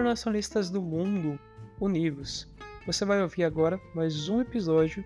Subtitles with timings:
[0.00, 1.38] internacionalistas do mundo
[1.78, 2.48] unidos.
[2.86, 5.04] Você vai ouvir agora mais um episódio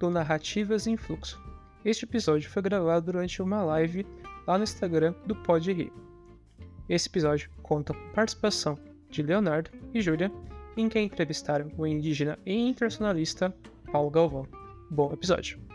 [0.00, 1.40] do Narrativas em Fluxo.
[1.84, 4.04] Este episódio foi gravado durante uma live
[4.48, 5.92] lá no Instagram do Pode Rir.
[6.88, 8.76] Esse episódio conta com participação
[9.08, 10.30] de Leonardo e Júlia,
[10.76, 13.54] em que entrevistaram o indígena e internacionalista
[13.92, 14.46] Paulo Galvão.
[14.90, 15.69] Bom episódio!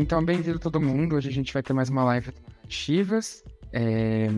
[0.00, 1.16] Então, bem-vindo todo mundo.
[1.16, 2.32] Hoje a gente vai ter mais uma live
[2.68, 3.02] de.
[3.72, 4.28] É...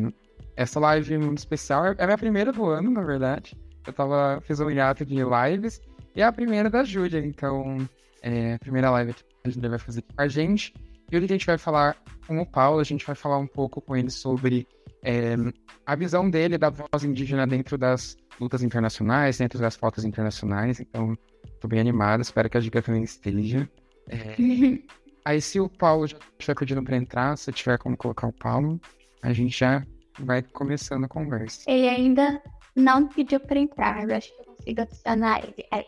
[0.57, 3.55] Essa live muito especial é a minha primeira do ano, na verdade.
[3.87, 5.83] Eu tava, fiz um hiato de lives
[6.17, 7.21] e é a primeira da Júlia.
[7.21, 7.77] Então,
[8.23, 10.73] é a primeira live que a Júlia vai fazer com a gente.
[11.13, 11.95] E hoje a gente vai falar
[12.27, 14.67] com o Paulo, a gente vai falar um pouco com ele sobre
[15.03, 15.35] é,
[15.85, 20.81] a visão dele da voz indígena dentro das lutas internacionais, dentro das pautas internacionais.
[20.81, 21.15] Então,
[21.61, 23.69] tô bem animado, espero que a Júlia também esteja.
[24.09, 24.37] É...
[25.25, 28.81] Aí se o Paulo já estiver pedindo para entrar, se tiver como colocar o Paulo,
[29.23, 29.85] a gente já
[30.19, 31.71] vai começando a conversa.
[31.71, 32.43] Ele ainda
[32.75, 35.67] não pediu para entrar, eu acho que eu consigo adicionar ele.
[35.73, 35.87] É.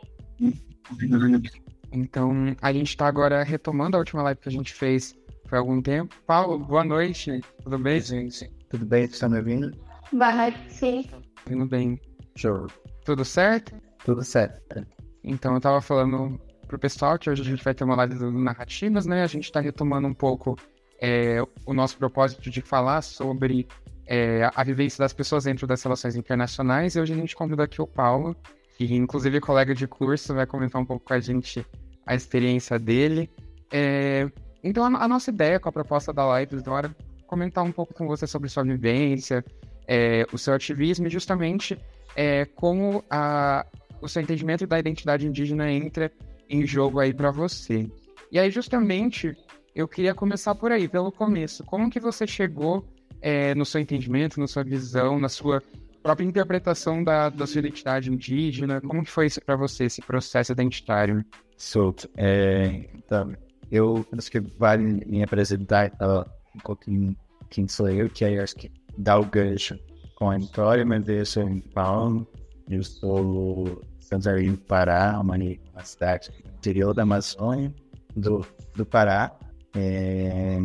[1.92, 5.14] Então, a gente está agora retomando a última live que a gente fez
[5.48, 6.14] por algum tempo.
[6.26, 7.40] Paulo, boa noite.
[7.62, 8.00] Tudo bem?
[8.00, 8.48] Sim, sim.
[8.68, 9.06] Tudo bem?
[9.06, 9.70] Você está me ouvindo?
[10.12, 11.10] Boa noite, sim.
[11.44, 12.00] Tudo bem.
[12.36, 12.66] Show.
[13.04, 13.74] Tudo certo?
[14.04, 14.86] Tudo certo.
[15.22, 16.40] Então, eu estava falando
[16.72, 19.22] pro pessoal que hoje a gente vai ter uma live de narrativas, né?
[19.22, 20.58] A gente está retomando um pouco
[20.98, 23.68] é, o nosso propósito de falar sobre
[24.06, 26.96] é, a vivência das pessoas dentro das relações internacionais.
[26.96, 28.34] E hoje a gente convida aqui o Paulo,
[28.78, 31.66] que inclusive é colega de curso, vai comentar um pouco com a gente
[32.06, 33.28] a experiência dele.
[33.70, 34.30] É,
[34.64, 37.92] então, a, a, nossa ideia com a proposta da live agora é comentar um pouco
[37.92, 39.44] com você sobre sua vivência,
[39.86, 41.78] é, o seu ativismo e justamente
[42.16, 43.66] é, como a,
[44.00, 46.10] o seu entendimento da identidade indígena entra
[46.52, 47.90] em jogo aí para você.
[48.30, 49.34] E aí, justamente,
[49.74, 51.64] eu queria começar por aí, pelo começo.
[51.64, 52.86] Como que você chegou
[53.20, 55.62] é, no seu entendimento, na sua visão, na sua
[56.02, 58.80] própria interpretação da, da sua identidade indígena?
[58.82, 61.24] Como que foi isso para você, esse processo identitário?
[61.56, 62.08] Solto.
[62.16, 63.34] É, então,
[63.70, 67.16] eu acho que vale me apresentar então, um pouquinho
[67.48, 69.78] quem sou eu, que aí acho que dá o gancho
[70.16, 72.26] com a história, mas eu sou em Paulo,
[72.68, 73.82] eu sou
[74.12, 77.72] Santarém, Pará, uma, uma cidade interior da Amazônia,
[78.14, 79.32] do, do Pará.
[79.74, 80.58] É,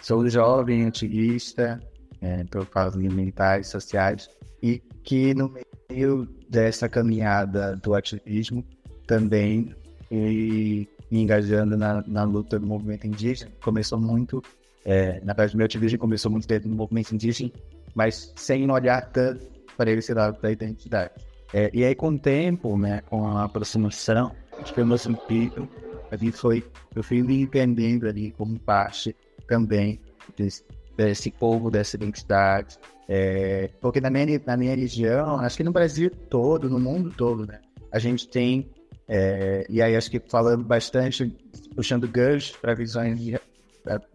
[0.00, 1.80] sou jovem ativista
[2.22, 4.28] é, por causas ambientais, sociais,
[4.62, 5.52] e que no
[5.90, 8.64] meio dessa caminhada do ativismo
[9.06, 9.74] também
[10.08, 13.50] fui me engajando na, na luta do movimento indígena.
[13.62, 14.42] Começou muito,
[14.84, 17.50] é, na verdade, meu ativismo começou muito dentro do movimento indígena,
[17.94, 21.12] mas sem olhar tanto para esse lado da identidade.
[21.56, 24.34] É, e aí, com o tempo, né, com a aproximação
[24.64, 25.68] de Moçambique,
[26.10, 26.64] ali foi,
[26.96, 29.14] eu fui me entendendo ali como parte
[29.46, 30.00] também
[30.36, 30.64] desse,
[30.96, 32.76] desse povo, dessa identidade.
[33.08, 37.46] É, porque na minha, na minha região, acho que no Brasil todo, no mundo todo,
[37.46, 37.60] né,
[37.92, 38.68] a gente tem,
[39.06, 41.32] é, e aí acho que falando bastante,
[41.76, 43.16] puxando ganchos para visões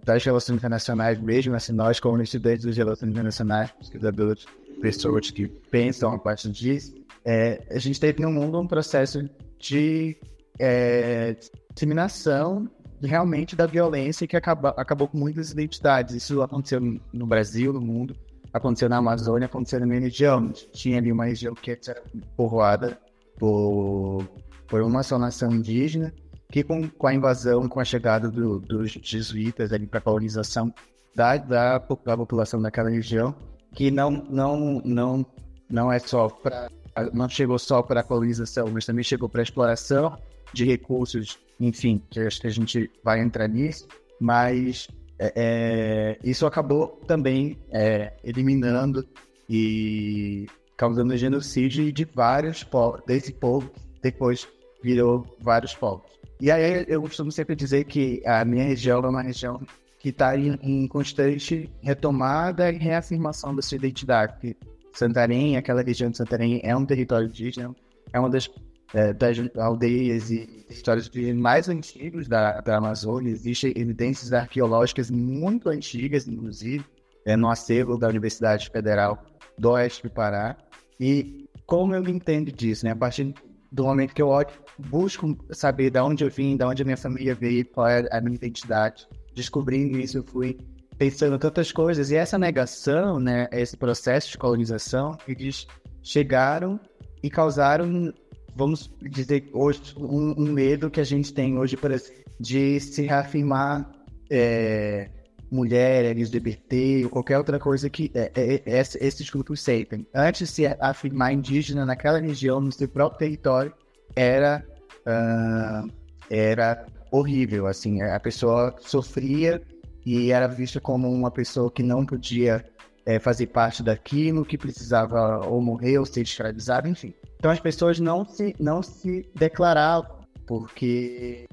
[0.04, 4.46] das relações internacionais mesmo, assim, nós como estudantes das relações internacionais, pesquisadores,
[4.82, 10.18] pessoas que pensam a partir disso, é, a gente teve no mundo um processo de
[10.58, 11.36] é,
[11.74, 12.70] disseminação
[13.02, 16.16] realmente da violência que acaba, acabou com muitas identidades.
[16.16, 16.82] Isso aconteceu
[17.14, 18.16] no Brasil, no mundo,
[18.52, 20.52] aconteceu na Amazônia, aconteceu na minha região.
[20.74, 22.04] Tinha ali uma região que era
[22.36, 23.00] povoada
[23.38, 24.28] por,
[24.68, 26.14] por uma só nação indígena,
[26.52, 30.74] que com, com a invasão, com a chegada do, dos jesuítas ali para a colonização
[31.16, 33.34] da, da, da população daquela região,
[33.74, 35.26] que não, não, não,
[35.70, 36.70] não é só para
[37.14, 40.18] não chegou só para a colonização, mas também chegou para a exploração
[40.54, 43.88] de recursos, enfim, que acho que a gente vai entrar nisso,
[44.20, 44.88] mas
[45.18, 49.06] é, é isso acabou também é, eliminando
[49.50, 53.70] e causando genocídio de vários povos, desse povo
[54.02, 54.48] depois
[54.82, 56.10] virou vários povos.
[56.40, 59.62] E aí eu costumo sempre dizer que a minha região é uma região
[60.00, 64.56] que está em, em, constante retomada e reafirmação da sua identidade.
[64.94, 67.76] Santarém, aquela região de Santarém é um território indígena,
[68.12, 68.50] é uma das,
[68.94, 73.32] é, das aldeias e histórias mais antigos da, da Amazônia.
[73.32, 76.84] Existem evidências arqueológicas muito antigas, inclusive,
[77.26, 79.24] é, no acervo da Universidade Federal
[79.58, 80.58] do Oeste do Pará.
[81.00, 82.92] E como eu entendo disso, né?
[82.92, 83.34] A partir
[83.72, 86.98] do momento que eu olho, busco saber de onde eu vim, de onde a minha
[86.98, 89.08] família veio, qual é a minha identidade.
[89.36, 90.58] Descobrindo isso, eu fui
[91.00, 92.12] pensando tantas coisas.
[92.12, 95.66] E essa negação, né, esse processo de colonização, eles
[96.04, 96.78] chegaram
[97.24, 98.14] e causaram,
[98.56, 101.92] vamos dizer, hoje, um, um medo que a gente tem hoje, por
[102.40, 103.90] de se reafirmar
[104.30, 105.10] é,
[105.50, 110.06] mulher, LGBT, ou qualquer outra coisa que é, é, é, esses grupos sentem.
[110.14, 113.74] Antes de se afirmar indígena naquela região, no seu próprio território,
[114.16, 114.66] era,
[115.06, 115.90] uh,
[116.30, 119.62] era horrível, assim, a pessoa sofria
[120.10, 122.66] e era vista como uma pessoa que não podia
[123.06, 127.14] é, fazer parte daquilo, que precisava ou morrer ou ser escravizado, enfim.
[127.38, 131.46] Então as pessoas não se, não se declaravam, porque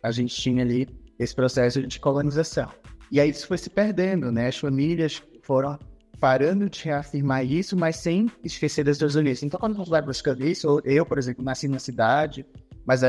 [0.00, 2.70] a gente tinha ali esse processo de colonização.
[3.10, 4.46] E aí isso foi se perdendo, né?
[4.46, 5.76] As famílias foram
[6.20, 9.42] parando de reafirmar isso, mas sem esquecer das suas origens.
[9.42, 12.46] Então, quando a gente vai buscando isso, eu, por exemplo, nasci na cidade,
[12.86, 13.00] mas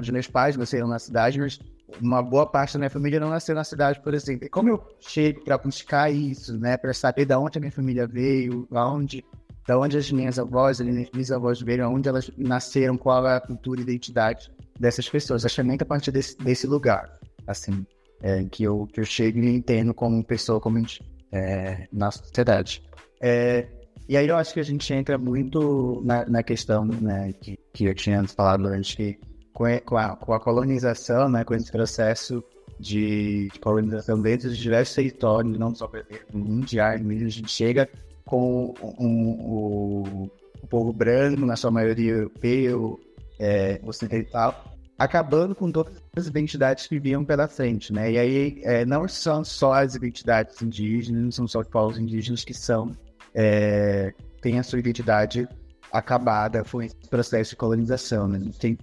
[0.00, 1.58] os meus pais nasceram na cidade, mas
[2.00, 4.46] uma boa parte da minha família não nasceu na cidade, por exemplo.
[4.46, 8.06] E como eu chego para buscar isso, né, para saber de onde a minha família
[8.06, 9.24] veio, aonde,
[9.66, 13.40] da onde as minhas avós, as minhas avós veio, onde elas nasceram, qual é a
[13.40, 15.44] cultura e identidade dessas pessoas.
[15.44, 17.86] Acho que é muito a partir desse, desse lugar, assim,
[18.22, 20.84] é, que, eu, que eu chego e entendo como pessoa, como
[21.32, 22.82] é, na sociedade.
[23.20, 23.68] É,
[24.08, 27.84] e aí eu acho que a gente entra muito na, na questão né, que, que
[27.84, 29.18] eu tinha falado antes, que
[29.54, 32.42] com a, com a, colonização, né, com esse processo
[32.78, 35.90] de, de colonização dentro de diversos territórios, não só
[36.32, 37.88] mundial, a gente chega
[38.26, 40.30] com um, um,
[40.62, 43.00] o povo branco, na sua maioria europeu,
[43.38, 48.12] é, ocidental, acabando com todas as identidades que vinham pela frente, né?
[48.12, 52.44] E aí é, não são só as identidades indígenas, não são só os povos indígenas
[52.44, 52.92] que são
[53.34, 55.48] é, têm a sua identidade
[55.94, 58.26] acabada foi esse processo de colonização.
[58.26, 58.40] Né?
[58.58, 58.76] Tem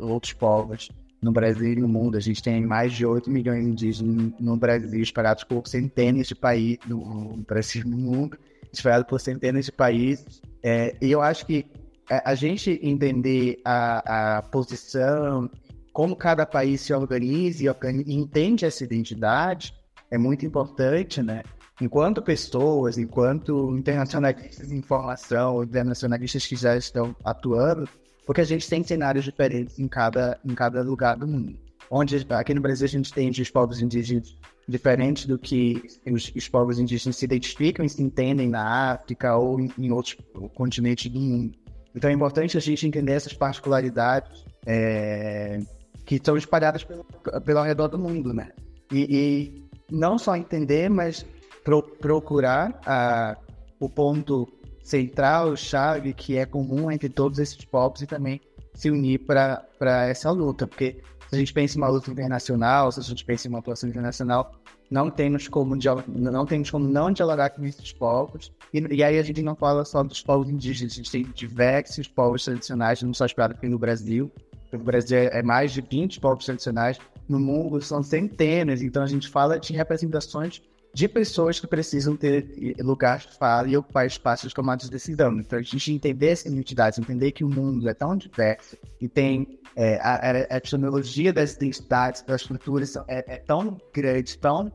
[0.00, 0.88] outros povos
[1.20, 2.16] no Brasil e no mundo.
[2.16, 6.34] A gente tem mais de 8 milhões de indígenas no Brasil, espalhados por centenas de
[6.34, 8.38] países no Brasil no mundo,
[8.72, 10.40] espalhados por centenas de países.
[10.62, 11.66] É, e eu acho que
[12.08, 15.48] a gente entender a, a posição,
[15.92, 19.74] como cada país se organiza e entende essa identidade,
[20.10, 21.42] é muito importante, né?
[21.80, 27.88] Enquanto pessoas, enquanto internacionalistas de informação, internacionalistas que já estão atuando,
[28.26, 31.58] porque a gente tem cenários diferentes em cada, em cada lugar do mundo.
[31.90, 34.36] Onde aqui no Brasil a gente tem os povos indígenas
[34.68, 39.58] diferentes do que os, os, povos indígenas se identificam e se entendem na África ou
[39.58, 40.16] em, em outros
[40.54, 41.58] continentes do mundo.
[41.94, 45.58] Então é importante a gente entender essas particularidades é,
[46.04, 47.04] que estão espalhadas pelo,
[47.44, 48.52] pelo redor do mundo, né?
[48.92, 51.26] E, e não só entender, mas
[51.64, 53.36] pro, procurar a,
[53.78, 54.48] o ponto
[54.82, 58.40] central, chave, que é comum entre todos esses povos e também
[58.74, 62.98] se unir para essa luta, porque se a gente pensa em uma luta internacional, se
[62.98, 64.52] a gente pensa em uma atuação internacional,
[64.90, 65.76] não temos como,
[66.08, 69.84] não temos como não dialogar com esses povos, e, e, aí a gente não fala
[69.84, 73.78] só dos povos indígenas, a gente tem diversos povos tradicionais, não só esperados aqui no
[73.78, 74.30] Brasil,
[74.72, 76.98] no Brasil é, é mais de 20 povos tradicionais,
[77.28, 80.60] no mundo são centenas, então a gente fala de representações
[80.92, 85.38] de pessoas que precisam ter lugar de fala e ocupar espaços de tomada de decisão.
[85.38, 89.60] Então, a gente entender essa identidade, entender que o mundo é tão diverso e tem
[89.76, 94.72] é, a, a, etimologia das identidades, das culturas é, é, tão grande, tão.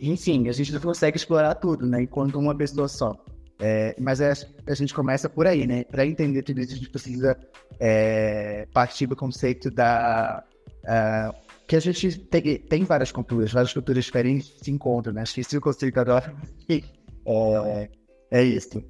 [0.00, 2.02] Enfim, a gente não consegue explorar tudo, né?
[2.02, 3.16] Enquanto uma pessoa só.
[3.58, 4.32] É, mas é,
[4.66, 5.84] a gente começa por aí, né?
[5.84, 7.38] Para entender tudo isso, a gente precisa
[7.78, 10.44] é, partir do conceito da.
[10.84, 15.22] Uh, que a gente tem, tem várias culturas, várias culturas diferentes se encontram, né?
[15.22, 16.34] Esqueci o conceito agora.
[17.66, 17.90] é,
[18.30, 18.82] é isso.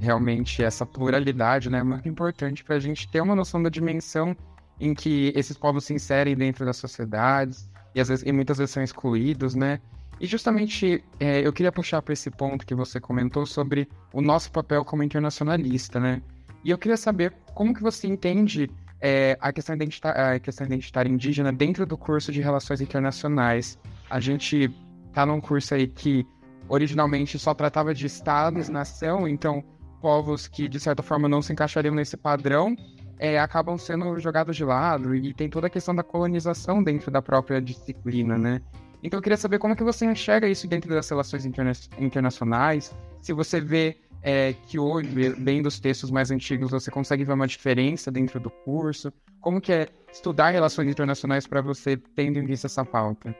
[0.00, 4.36] Realmente, essa pluralidade né, é muito importante para a gente ter uma noção da dimensão
[4.80, 8.72] em que esses povos se inserem dentro das sociedades e, às vezes, e muitas vezes
[8.72, 9.80] são excluídos, né?
[10.20, 14.52] E justamente é, eu queria puxar para esse ponto que você comentou sobre o nosso
[14.52, 16.22] papel como internacionalista, né?
[16.64, 21.52] E eu queria saber como que você entende é, a, questão a questão identitária indígena
[21.52, 23.76] dentro do curso de Relações Internacionais.
[24.08, 24.70] A gente
[25.12, 26.24] tá num curso aí que
[26.68, 29.64] originalmente só tratava de estados, nação, então
[30.00, 32.76] povos que de certa forma não se encaixariam nesse padrão
[33.18, 37.22] é, acabam sendo jogados de lado e tem toda a questão da colonização dentro da
[37.22, 38.60] própria disciplina, né?
[39.02, 42.94] Então eu queria saber como é que você enxerga isso dentro das relações interna internacionais,
[43.20, 47.46] se você vê é, que hoje, bem dos textos mais antigos, você consegue ver uma
[47.46, 52.68] diferença dentro do curso, como que é estudar relações internacionais para você tendo em vista
[52.68, 53.34] essa pauta?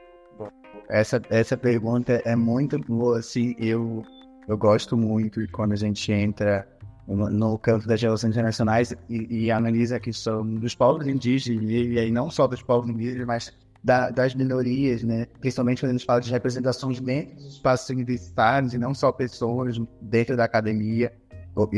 [0.89, 4.03] Essa, essa pergunta é muito boa, assim, eu,
[4.49, 6.67] eu gosto muito quando a gente entra
[7.07, 11.99] no, campo das relações internacionais e, e analisa a questão dos povos indígenas, e, e
[11.99, 13.53] aí não só dos povos indígenas, mas
[13.83, 15.27] da, das minorias, né?
[15.41, 19.81] Principalmente quando a gente fala de representações dentro dos espaços universitários e não só pessoas
[20.01, 21.13] dentro da academia.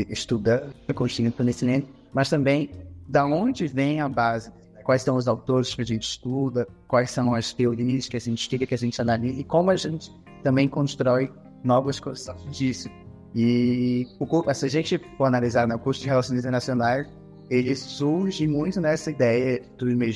[0.09, 2.69] estudando, construindo conhecimento, mas também
[3.07, 4.51] da onde vem a base,
[4.83, 8.39] quais são os autores que a gente estuda, quais são as teorias que a gente
[8.39, 10.11] estuda, que a gente analisa, e como a gente
[10.43, 11.31] também constrói
[11.63, 12.89] novas coisas disso.
[13.33, 17.07] E o, se a gente for analisar no curso de Relações Internacionais,
[17.49, 20.13] ele surge muito nessa ideia do e-mail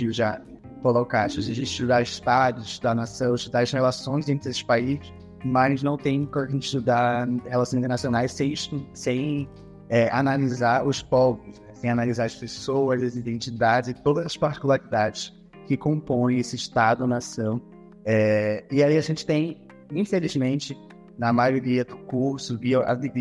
[0.80, 5.84] já colocaste, a gente estudar estados, estudar nação, estudar as relações entre esses países, mas
[5.84, 8.54] não tem como a gente estudar relações internacionais sem,
[8.94, 9.50] sem
[9.90, 11.74] é, analisar os povos, né?
[11.74, 15.34] sem analisar as pessoas, as identidades e todas as particularidades
[15.68, 17.62] que compõem esse Estado-nação.
[18.06, 20.78] É, e aí a gente tem, infelizmente,
[21.18, 22.74] na maioria do curso, e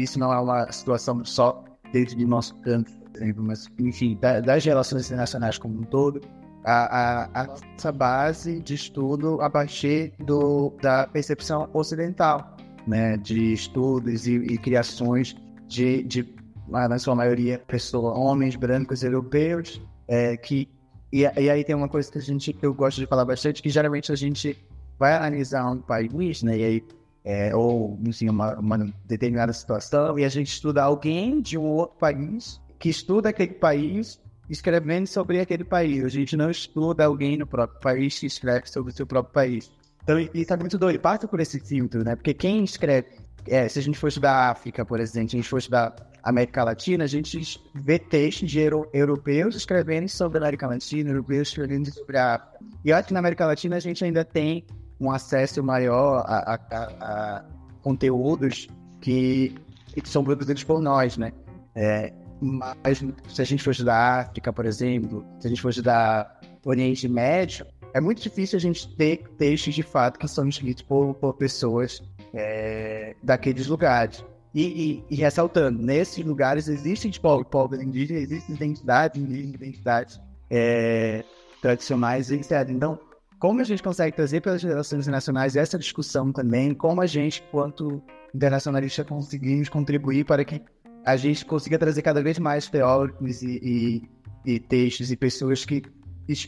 [0.02, 5.06] isso não é uma situação só dentro do nosso campo, exemplo, mas, enfim, das relações
[5.06, 6.20] internacionais como um todo,
[6.64, 13.52] a, a, a nossa base de estudo a partir do, da percepção ocidental, né, de
[13.52, 15.36] estudos e, e criações
[15.66, 16.34] de, de,
[16.68, 20.68] na sua maioria, pessoas, homens brancos europeus, é, que
[21.10, 23.62] e, e, aí tem uma coisa que a gente que eu gosto de falar bastante,
[23.62, 24.58] que geralmente a gente
[24.98, 26.84] vai analisar um país, né, e aí
[27.24, 31.96] é, ou enfim, uma, uma determinada situação, e a gente estuda alguém de um outro
[31.98, 36.04] país que estuda aquele país escrevendo sobre aquele país.
[36.04, 39.70] A gente não estuda alguém no próprio país que escreve sobre o seu próprio país.
[40.02, 41.00] Então, isso é muito doido.
[41.00, 42.16] Passa por esse filtro, né?
[42.16, 43.08] Porque quem escreve...
[43.46, 46.64] É, se a gente for estudar África, por exemplo, se a gente for estudar América
[46.64, 51.90] Latina, a gente vê textos de euro, europeus escrevendo sobre a América Latina, europeus escrevendo
[51.92, 52.58] sobre a África.
[52.84, 54.66] E eu acho que na América Latina a gente ainda tem
[55.00, 57.44] um acesso maior a, a, a, a
[57.82, 58.68] conteúdos
[59.00, 59.54] que,
[59.94, 61.32] que, são produzidos por nós, né?
[61.74, 66.40] É, mas se a gente for estudar África, por exemplo, se a gente for estudar
[66.64, 71.14] Oriente Médio, é muito difícil a gente ter textos de fato que são escritos por,
[71.14, 72.02] por pessoas
[72.34, 74.24] é, daqueles lugares.
[74.54, 81.22] E, e, e, ressaltando, nesses lugares existem povos, povos indígenas, existem identidades indígenas, identidades é,
[81.60, 82.68] tradicionais, etc.
[82.70, 82.98] Então,
[83.38, 88.02] como a gente consegue trazer pelas relações internacionais essa discussão também, como a gente, quanto
[88.34, 90.60] internacionalista, conseguimos contribuir para que
[91.08, 94.08] a gente consiga trazer cada vez mais teóricos e, e,
[94.44, 95.82] e textos e pessoas que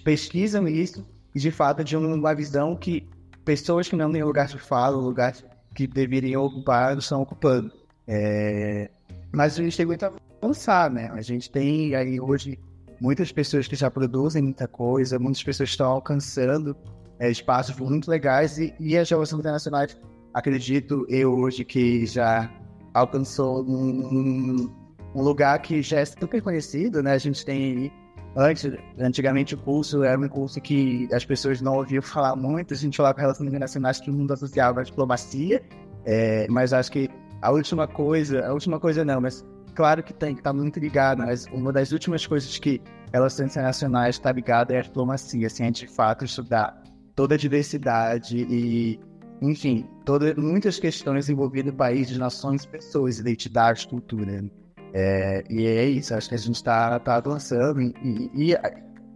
[0.04, 3.08] pesquisam isso e de fato de uma visão que
[3.42, 5.34] pessoas que não têm lugar de fala, lugar
[5.74, 7.72] que deveriam ocupar, estão ocupando.
[8.06, 8.90] É...
[9.32, 10.12] Mas a gente tem muito a
[10.42, 11.10] avançar, né?
[11.14, 12.58] A gente tem aí hoje
[13.00, 16.76] muitas pessoas que já produzem muita coisa, muitas pessoas estão alcançando
[17.18, 19.96] é, espaços muito legais e, e as relações internacionais,
[20.34, 22.50] acredito eu hoje que já
[22.94, 24.70] alcançou um,
[25.14, 27.12] um, lugar que já é super conhecido, né?
[27.12, 27.92] A gente tem
[28.36, 32.76] antes, antigamente o curso era um curso que as pessoas não ouviam falar muito, a
[32.76, 35.62] gente falava com relações internacionais que o mundo associava à diplomacia,
[36.04, 37.08] é, mas acho que
[37.42, 39.44] a última coisa, a última coisa não, mas
[39.74, 42.80] claro que tem que tá muito ligado, mas uma das últimas coisas que
[43.12, 46.82] relações internacionais está ligada é a diplomacia, assim, é de fato estudar
[47.14, 49.00] toda a diversidade e
[49.40, 54.44] enfim, toda, muitas questões envolvendo países, nações, pessoas, identidade, cultura.
[54.92, 57.80] É, e é isso, acho que a gente está tá avançando.
[57.80, 57.94] E,
[58.34, 58.56] e, e,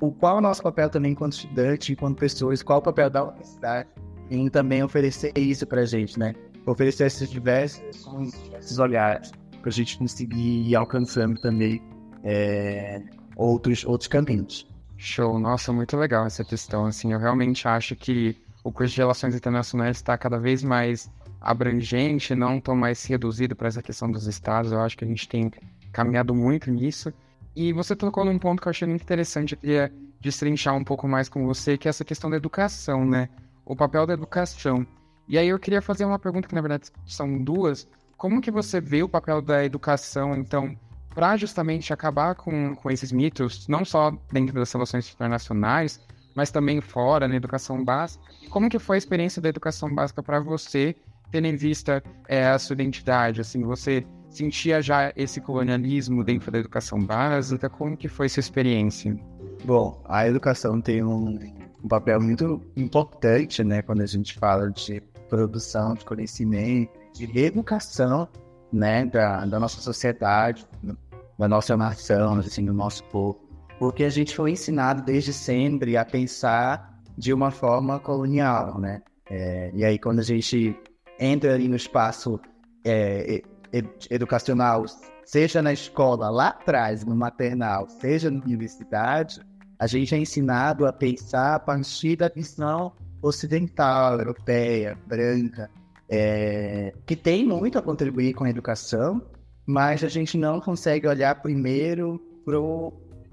[0.00, 3.10] o, qual é o nosso papel também enquanto estudante, enquanto pessoas, qual é o papel
[3.10, 3.88] da universidade
[4.30, 6.34] em também oferecer isso para a gente, né?
[6.66, 7.82] Oferecer esses diversos,
[8.58, 11.82] esses olhares, para a gente conseguir ir alcançando também
[12.22, 13.02] é,
[13.36, 14.66] outros, outros caminhos.
[14.96, 19.34] Show, nossa, muito legal essa questão, assim, eu realmente acho que o curso de Relações
[19.34, 24.72] Internacionais está cada vez mais abrangente, não tão mais reduzido para essa questão dos estados.
[24.72, 25.52] Eu acho que a gente tem
[25.92, 27.12] caminhado muito nisso.
[27.54, 31.06] E você tocou num ponto que eu achei muito interessante, eu queria destrinchar um pouco
[31.06, 33.28] mais com você, que é essa questão da educação, né?
[33.66, 34.86] O papel da educação.
[35.28, 37.86] E aí eu queria fazer uma pergunta que na verdade são duas.
[38.16, 40.74] Como que você vê o papel da educação, então,
[41.14, 46.00] para justamente acabar com, com esses mitos, não só dentro das relações internacionais,
[46.34, 48.24] mas também fora, na educação básica.
[48.50, 50.94] Como que foi a experiência da educação básica para você,
[51.30, 53.40] tendo em vista é, a sua identidade?
[53.40, 57.70] Assim, você sentia já esse colonialismo dentro da educação básica?
[57.70, 59.16] Como que foi essa experiência?
[59.64, 61.38] Bom, a educação tem um,
[61.82, 68.28] um papel muito importante, né, quando a gente fala de produção de conhecimento, de reeducação,
[68.72, 70.66] né, da, da nossa sociedade,
[71.38, 73.43] da nossa nação, assim, do nosso povo
[73.78, 79.02] porque a gente foi ensinado desde sempre a pensar de uma forma colonial, né?
[79.30, 80.76] É, e aí quando a gente
[81.18, 82.40] entra ali no espaço
[82.84, 83.42] é,
[84.10, 84.84] educacional,
[85.24, 89.40] seja na escola lá atrás, no maternal, seja na universidade,
[89.78, 95.70] a gente é ensinado a pensar a partir da visão ocidental, europeia, branca,
[96.08, 99.22] é, que tem muito a contribuir com a educação,
[99.66, 102.20] mas a gente não consegue olhar primeiro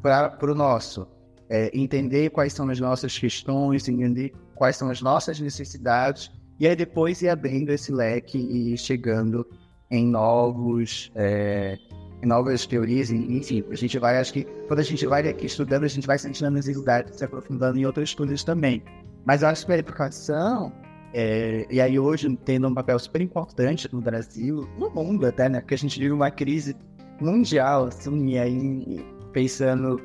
[0.01, 1.07] para o nosso.
[1.49, 6.75] É, entender quais são as nossas questões, entender quais são as nossas necessidades, e aí
[6.75, 9.45] depois ir abrindo esse leque e chegando
[9.89, 11.11] em novos.
[11.15, 11.77] É,
[12.23, 15.85] em novas teorias, enfim, a gente vai, acho que quando a gente vai aqui estudando,
[15.85, 18.83] a gente vai sentindo a necessidade de se aprofundando em outros estudos também.
[19.25, 20.71] Mas eu acho que a educação,
[21.13, 25.61] é, e aí hoje tendo um papel super importante no Brasil, no mundo até, né?
[25.61, 26.75] Porque a gente vive uma crise
[27.19, 30.01] mundial, assim, e aí pensando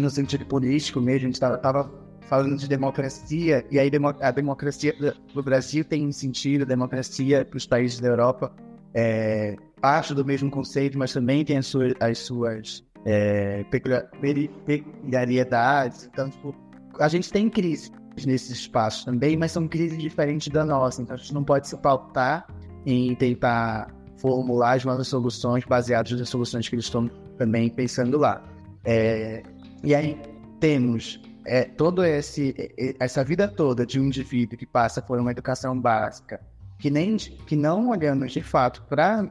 [0.00, 1.90] no sentido político mesmo, a gente estava tava
[2.22, 4.94] falando de democracia, e aí a democracia
[5.34, 8.52] do Brasil tem um sentido, a democracia para os países da Europa
[8.94, 16.08] é parte do mesmo conceito, mas também tem as suas, as suas é, peculiaridades.
[16.12, 16.52] Então, tipo,
[16.98, 17.92] a gente tem crises
[18.26, 21.76] nesses espaços também, mas são crises diferentes da nossa, então a gente não pode se
[21.78, 22.46] pautar
[22.84, 27.08] em tentar formular as nossas soluções baseadas nas soluções que eles estão
[27.38, 28.44] também pensando lá.
[28.84, 29.42] É,
[29.82, 30.20] e aí
[30.60, 32.54] temos é, todo esse
[32.98, 36.40] essa vida toda de um indivíduo que passa por uma educação básica,
[36.78, 39.26] que nem que não olhando de fato para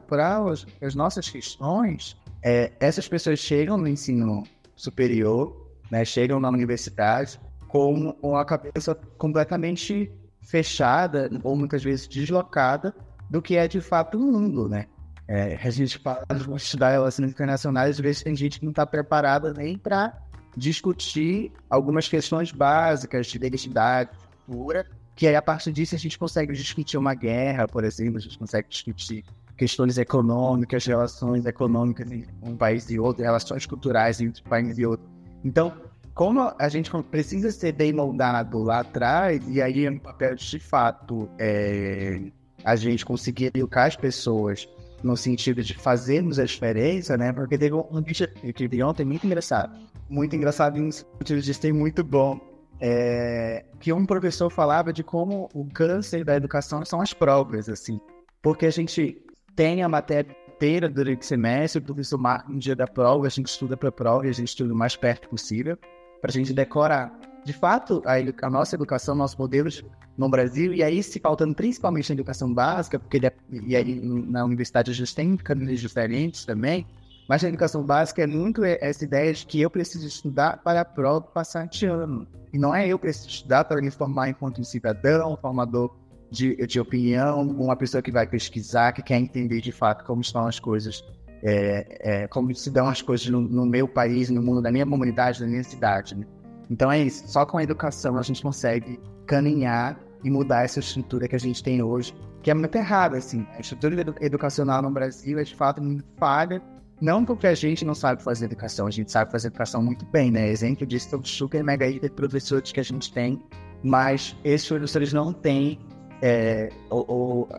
[0.80, 4.42] as nossas questões, é, essas pessoas chegam no ensino
[4.74, 10.10] superior, né, chegam na universidade com uma cabeça completamente
[10.40, 12.94] fechada ou muitas vezes deslocada
[13.28, 14.86] do que é de fato o mundo, né?
[15.28, 18.86] É, a gente fala de estudar relações internacionais, às vezes tem gente que não está
[18.86, 20.16] preparada nem para
[20.56, 24.10] discutir algumas questões básicas de identidade,
[24.46, 28.20] cultura, que aí a partir disso a gente consegue discutir uma guerra, por exemplo, a
[28.20, 29.22] gente consegue discutir
[29.56, 34.86] questões econômicas, relações econômicas entre um país e outro, relações culturais entre um país e
[34.86, 35.06] outro.
[35.44, 35.74] Então,
[36.14, 40.58] como a gente precisa ser bem moldado lá atrás, e aí é um papel de
[40.58, 42.30] fato é,
[42.64, 44.68] a gente conseguir educar as pessoas
[45.02, 47.32] no sentido de fazermos a diferença, né?
[47.32, 49.78] Porque teve um vídeo que vi ontem muito engraçado.
[50.08, 52.40] Muito engraçado em sentido de ser muito bom.
[52.80, 58.00] É, que um professor falava de como o câncer da educação são as provas, assim.
[58.40, 59.20] Porque a gente
[59.56, 63.30] tem a matéria inteira durante o semestre, o professor marca um dia da prova, a
[63.30, 65.76] gente estuda para a prova e a gente estuda o mais perto possível
[66.20, 67.27] para a gente decorar.
[67.44, 69.84] De fato, a, a nossa educação, nossos modelos
[70.16, 74.44] no Brasil, e aí se faltando principalmente na educação básica, porque é, e aí na
[74.44, 76.86] universidade a gente tem caminhos diferentes também,
[77.28, 80.84] mas na educação básica é muito essa ideia de que eu preciso estudar para a
[80.84, 82.26] prova passar de ano.
[82.52, 85.94] E não é eu preciso estudar para me formar enquanto um cidadão, formador
[86.30, 90.46] de, de opinião, uma pessoa que vai pesquisar, que quer entender de fato como estão
[90.46, 91.04] as coisas,
[91.42, 94.86] é, é, como se dão as coisas no, no, meu país, no mundo da minha
[94.86, 96.14] comunidade, da minha cidade.
[96.14, 96.26] Né?
[96.70, 97.26] Então é isso.
[97.26, 101.62] Só com a educação a gente consegue caminhar e mudar essa estrutura que a gente
[101.62, 103.46] tem hoje, que é muito errada, assim.
[103.56, 106.60] A estrutura educacional no Brasil é de fato muito falha,
[107.00, 110.30] não porque a gente não sabe fazer educação, a gente sabe fazer educação muito bem,
[110.30, 110.48] né?
[110.48, 113.40] Exemplo disso é o super mega de professores que a gente tem,
[113.82, 115.78] mas esses professores não têm
[116.20, 116.70] é,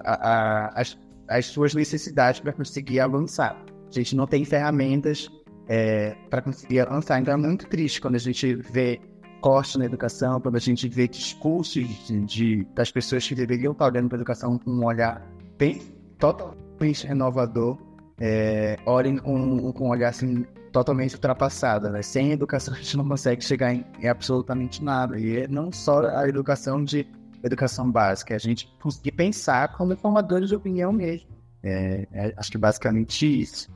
[0.03, 3.55] a, a, as, as suas necessidades para conseguir avançar.
[3.87, 5.29] A gente não tem ferramentas
[5.69, 7.21] é, para conseguir avançar.
[7.21, 8.99] Então é muito triste quando a gente vê
[9.39, 13.85] cortes na educação, quando a gente vê discursos de, de, das pessoas que deveriam estar
[13.85, 15.25] olhando para a educação com um olhar
[15.57, 15.81] bem,
[16.17, 17.77] totalmente renovador,
[18.19, 21.89] é, olhem com, um olhar assim, totalmente ultrapassado.
[21.89, 22.01] Né?
[22.01, 25.19] Sem educação a gente não consegue chegar em, em absolutamente nada.
[25.19, 27.07] E é não só a educação de
[27.43, 31.29] educação básica, é a gente conseguir pensar como formadores de opinião mesmo.
[31.61, 33.69] É, é, acho que basicamente isso.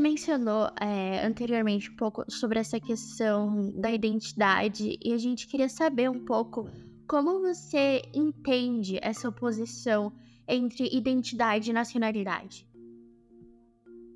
[0.00, 5.68] Você mencionou é, anteriormente um pouco sobre essa questão da identidade e a gente queria
[5.68, 6.70] saber um pouco
[7.06, 10.10] como você entende essa oposição
[10.48, 12.66] entre identidade e nacionalidade.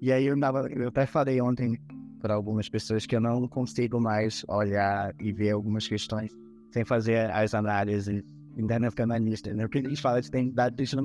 [0.00, 0.38] E aí eu,
[0.74, 1.78] eu até falei ontem
[2.18, 6.32] para algumas pessoas que eu não consigo mais olhar e ver algumas questões
[6.72, 8.24] sem fazer as análises
[8.56, 9.54] internacionalistas.
[9.54, 9.66] Né?
[9.66, 11.04] O que a gente fala de identidade, a não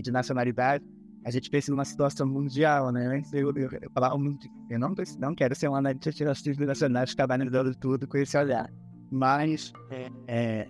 [0.00, 0.82] de nacionalidade,
[1.26, 3.20] a gente pensa numa situação mundial, né?
[3.32, 3.80] Eu, eu, eu,
[4.70, 6.08] eu não, não quero ser um analista
[6.48, 8.72] internacional que está analisando tudo com esse olhar.
[9.10, 10.68] Mas é, é,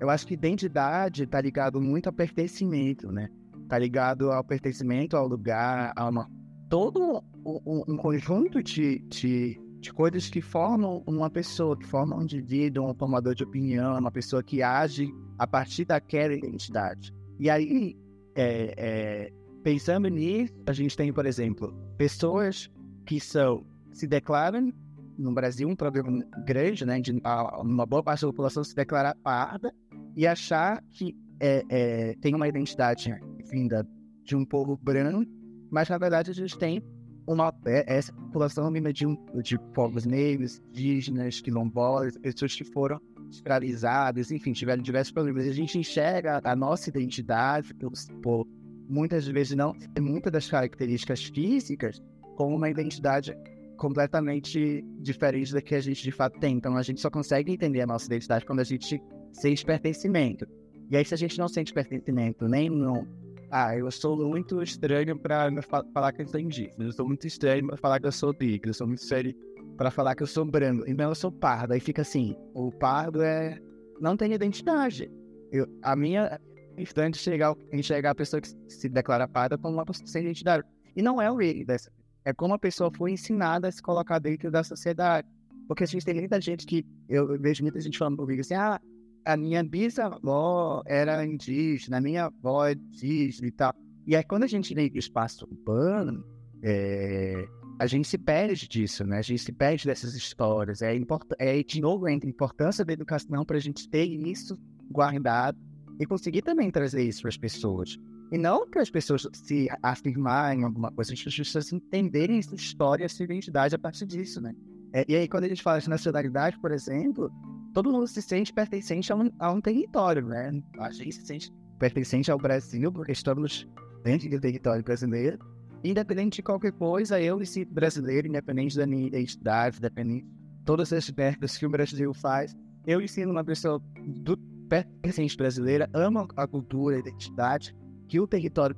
[0.00, 3.28] eu acho que identidade está ligado muito ao pertencimento, né?
[3.62, 6.28] Está ligado ao pertencimento ao lugar, a uma,
[6.68, 12.22] todo um, um conjunto de, de, de, coisas que formam uma pessoa, que formam um
[12.22, 17.12] indivíduo, um formador de opinião, uma pessoa que age a partir daquela identidade.
[17.38, 17.96] E aí,
[18.34, 19.32] é, é,
[19.68, 22.70] Pensando nisso, a gente tem, por exemplo, pessoas
[23.04, 24.72] que são se declaram
[25.18, 29.70] no Brasil um problema grande, né, de uma boa parte da população se declarar parda
[30.16, 33.14] e achar que é, é, tem uma identidade
[33.50, 33.86] vinda
[34.24, 35.30] de um povo branco,
[35.70, 36.82] mas na verdade a gente tem
[37.26, 42.98] uma é, essa população vinda de, um, de povos negros, indígenas, quilombolas, pessoas que foram
[43.30, 45.46] escravizadas, enfim, tiveram diversos problemas.
[45.46, 48.48] A gente enxerga a nossa identidade por, por
[48.88, 52.02] muitas vezes não ter muitas das características físicas
[52.36, 53.36] como uma identidade
[53.76, 56.56] completamente diferente da que a gente de fato tem.
[56.56, 59.00] Então a gente só consegue entender a nossa identidade quando a gente
[59.32, 60.46] sente pertencimento.
[60.90, 63.06] E aí, se a gente não sente pertencimento nem não.
[63.50, 65.50] Ah, eu sou muito estranho para
[65.94, 66.84] falar que eu sou indígena.
[66.84, 68.70] Eu sou muito estranho para falar que eu sou negro.
[68.70, 69.34] Eu sou muito estranho
[69.76, 70.84] para falar que eu sou branco.
[70.86, 71.72] Então eu sou pardo.
[71.72, 73.58] Aí fica assim: o pardo é.
[74.00, 75.10] Não tem identidade.
[75.50, 76.40] Eu, a minha
[76.80, 80.64] instante chegar, enxergar a pessoa que se declara parda como uma pessoa sem identidade.
[80.96, 81.90] E não é o ele dessa.
[82.24, 85.26] É como a pessoa foi ensinada a se colocar dentro da sociedade.
[85.66, 86.84] Porque a gente tem muita gente que.
[87.08, 88.80] Eu vejo muita gente falando comigo assim: ah,
[89.24, 93.74] a minha bisavó era indígena, a minha avó é indígena e tal.
[94.06, 96.24] E aí, quando a gente vem do espaço urbano,
[96.62, 97.46] é,
[97.78, 99.18] a gente se perde disso, né?
[99.18, 100.80] A gente se perde dessas histórias.
[100.80, 101.22] É, import...
[101.38, 104.58] é de novo, entra a importância da educação para a gente ter isso
[104.90, 105.58] guardado
[105.98, 107.98] e conseguir também trazer isso para as pessoas.
[108.30, 113.22] E não para as pessoas se afirmarem alguma coisa, as pessoas entenderem essa história, essa
[113.22, 114.54] identidade a partir disso, né?
[114.92, 117.30] É, e aí, quando a gente fala de nacionalidade, por exemplo,
[117.74, 120.62] todo mundo se sente pertencente a um, a um território, né?
[120.78, 123.68] A gente se sente pertencente ao Brasil porque estamos
[124.02, 125.38] dentro do território brasileiro.
[125.84, 130.92] Independente de qualquer coisa, eu me sinto brasileiro, independente da minha identidade, independente de todas
[130.92, 132.56] as merdas que o Brasil faz.
[132.86, 134.36] Eu me sinto uma pessoa do
[134.68, 137.74] pertencente brasileira, amo a cultura, a identidade
[138.08, 138.76] que o território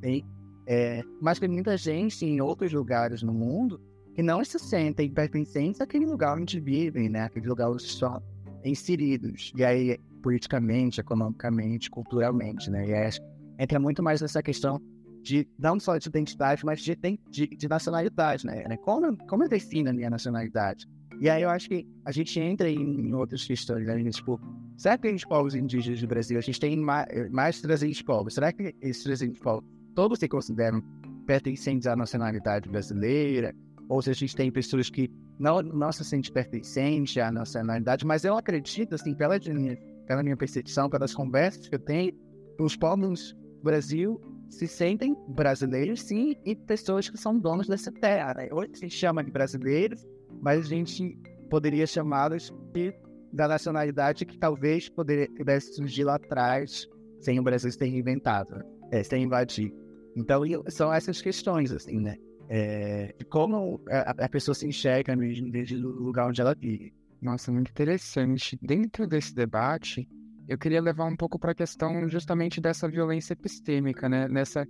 [0.00, 0.24] tem,
[0.66, 3.80] é, mas tem muita gente em outros lugares no mundo
[4.14, 7.22] que não se sentem pertencentes àquele lugar onde vivem, né?
[7.22, 8.22] Aquele lugar onde estão
[8.64, 9.52] inseridos.
[9.56, 12.86] E aí, politicamente, economicamente, culturalmente, né?
[12.86, 13.10] E aí,
[13.58, 14.80] entra muito mais nessa questão
[15.22, 16.98] de não só de identidade, mas de,
[17.30, 18.76] de, de nacionalidade, né?
[18.78, 20.86] Como, como eu defino a minha nacionalidade?
[21.20, 24.10] E aí eu acho que a gente entra em, outras questões, né?
[24.10, 24.40] Tipo,
[24.76, 28.34] será que os povos indígenas do Brasil, a gente tem mais, mais de 300 povos,
[28.34, 30.82] será que esses 300 povos todos se consideram
[31.26, 33.54] pertencentes à nacionalidade brasileira?
[33.88, 38.24] Ou se a gente tem pessoas que não, não se sentem pertencentes à nacionalidade, mas
[38.24, 42.12] eu acredito, assim, pela minha, pela minha percepção, pelas conversas que eu tenho,
[42.58, 48.34] os povos do Brasil se sentem brasileiros, sim, e pessoas que são donos dessa terra.
[48.34, 48.48] Né?
[48.52, 50.06] Hoje se chama de brasileiros,
[50.42, 52.92] mas a gente poderia chamá-los de
[53.32, 56.86] da nacionalidade que talvez poderia, pudesse surgir lá atrás,
[57.20, 59.72] sem o Brasil ter inventado, é, sem invadir.
[60.14, 62.16] Então, são essas questões, assim, né?
[62.48, 66.92] É, de como a, a, pessoa se enxerga mesmo desde o lugar onde ela vive.
[67.20, 68.58] Nossa, muito interessante.
[68.60, 70.06] Dentro desse debate,
[70.46, 74.28] eu queria levar um pouco para a questão justamente dessa violência epistêmica, né?
[74.28, 74.66] Nessa,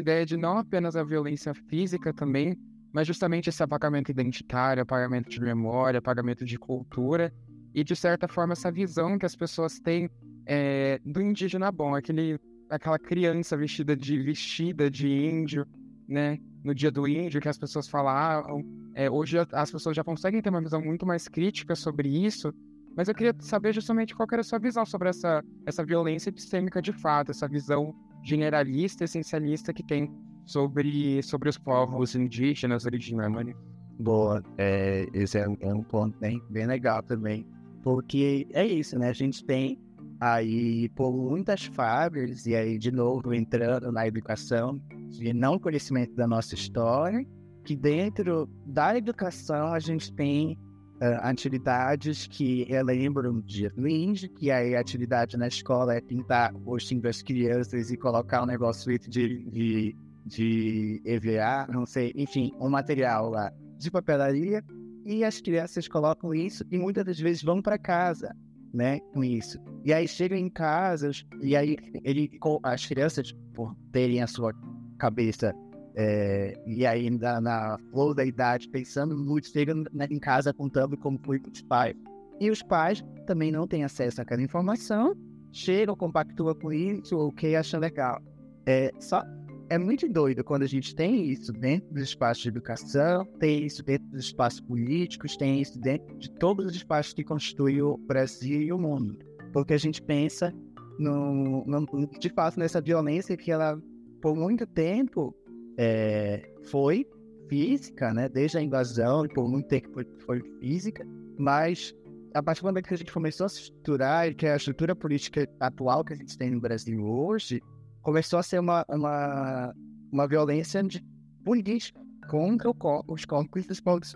[0.00, 2.58] ideia de não apenas a violência física também,
[2.92, 7.32] mas justamente esse apagamento identitário, apagamento de memória, apagamento de cultura
[7.74, 10.10] e, de certa forma, essa visão que as pessoas têm
[10.46, 15.66] é, do indígena bom, aquele, aquela criança vestida de vestida de índio,
[16.08, 16.38] né?
[16.62, 18.64] No dia do índio, que as pessoas falavam.
[18.94, 22.52] É, hoje as pessoas já conseguem ter uma visão muito mais crítica sobre isso,
[22.96, 26.80] mas eu queria saber justamente qual era a sua visão sobre essa, essa violência epistêmica
[26.80, 30.12] de fato, essa visão generalista, essencialista que tem
[30.44, 33.56] sobre, sobre os povos indígenas originários.
[33.98, 37.46] Boa, é, esse é, é um ponto bem, bem legal também,
[37.82, 39.08] porque é isso, né?
[39.08, 39.78] A gente tem
[40.20, 46.26] aí por muitas fábricas, e aí de novo entrando na educação, de não conhecimento da
[46.26, 47.26] nossa história,
[47.64, 50.58] que dentro da educação a gente tem
[50.96, 53.42] uh, atividades que relembram
[53.76, 57.96] do índio, que aí a atividade na escola é pintar o rostinho das crianças e
[57.96, 64.64] colocar um negócio de, de de EVA, não sei, enfim, um material lá de papelaria
[65.04, 68.34] e as crianças colocam isso e muitas das vezes vão para casa,
[68.72, 69.58] né, com isso.
[69.84, 71.10] E aí chegam em casa
[71.40, 72.30] e aí ele,
[72.62, 74.52] as crianças, por terem a sua
[74.98, 75.54] cabeça
[75.94, 81.38] é, e ainda na flor da idade, pensando muito, chegam em casa contando como foi
[81.38, 81.96] com os pais.
[82.40, 85.14] E os pais também não têm acesso àquela informação,
[85.52, 88.20] chegam, compactuam com isso, o que acham legal.
[88.66, 89.22] É, só
[89.72, 93.82] é muito doido quando a gente tem isso dentro dos espaços de educação, tem isso
[93.82, 98.60] dentro dos espaços políticos, tem isso dentro de todos os espaços que constituem o Brasil
[98.60, 99.18] e o mundo.
[99.50, 100.52] Porque a gente pensa,
[100.98, 101.86] no, no
[102.18, 103.80] de fato, nessa violência que ela,
[104.20, 105.34] por muito tempo,
[105.78, 107.06] é, foi
[107.48, 108.28] física, né?
[108.28, 111.02] Desde a invasão, por muito tempo foi, foi física,
[111.38, 111.94] mas
[112.34, 115.48] a partir do momento que a gente começou a se estruturar que a estrutura política
[115.58, 117.62] atual que a gente tem no Brasil hoje
[118.02, 119.74] começou a ser uma, uma,
[120.12, 121.02] uma violência de
[121.44, 122.70] política contra
[123.08, 124.14] os corpos dos povos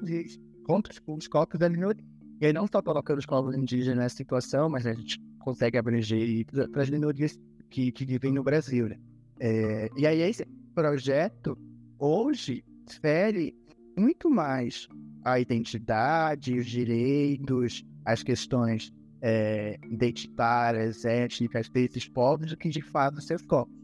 [0.64, 2.05] contra os corpos da minoria.
[2.40, 6.44] E aí não só colocando os povos indígenas nessa situação, mas a gente consegue abranger
[6.70, 7.38] para as minorias
[7.70, 8.88] que, que vivem no Brasil.
[8.88, 8.99] Né?
[9.40, 10.44] É, e aí esse
[10.75, 11.57] projeto
[11.99, 12.64] hoje
[13.01, 13.55] fere
[13.96, 14.88] muito mais
[15.25, 18.92] a identidade, os direitos, as questões
[19.28, 23.74] é, identitárias, étnicas desses povos do que de fato seus corpos.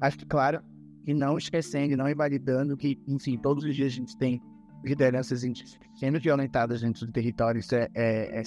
[0.00, 0.60] Acho que, claro,
[1.06, 4.42] e não esquecendo, não invalidando que, enfim, todos os dias a gente tem
[4.84, 5.44] lideranças
[5.94, 8.42] sendo violentadas dentro do território, isso é, é, é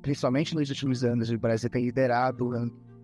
[0.00, 2.50] principalmente nos últimos anos, o Brasil tem liderado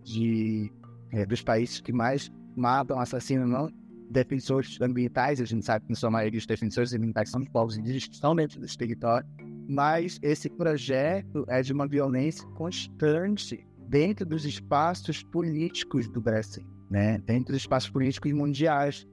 [0.03, 0.73] de,
[1.13, 3.69] é, dos países que mais matam, assassinam não
[4.11, 7.77] defensores ambientais, a gente sabe que, na sua maioria, os defensores ambientais são os povos
[7.77, 9.29] indígenas que estão dentro desse território,
[9.71, 17.19] mas esse projeto é de uma violência constante dentro dos espaços políticos do Brasil, né?
[17.19, 19.07] dentro dos espaços políticos mundiais.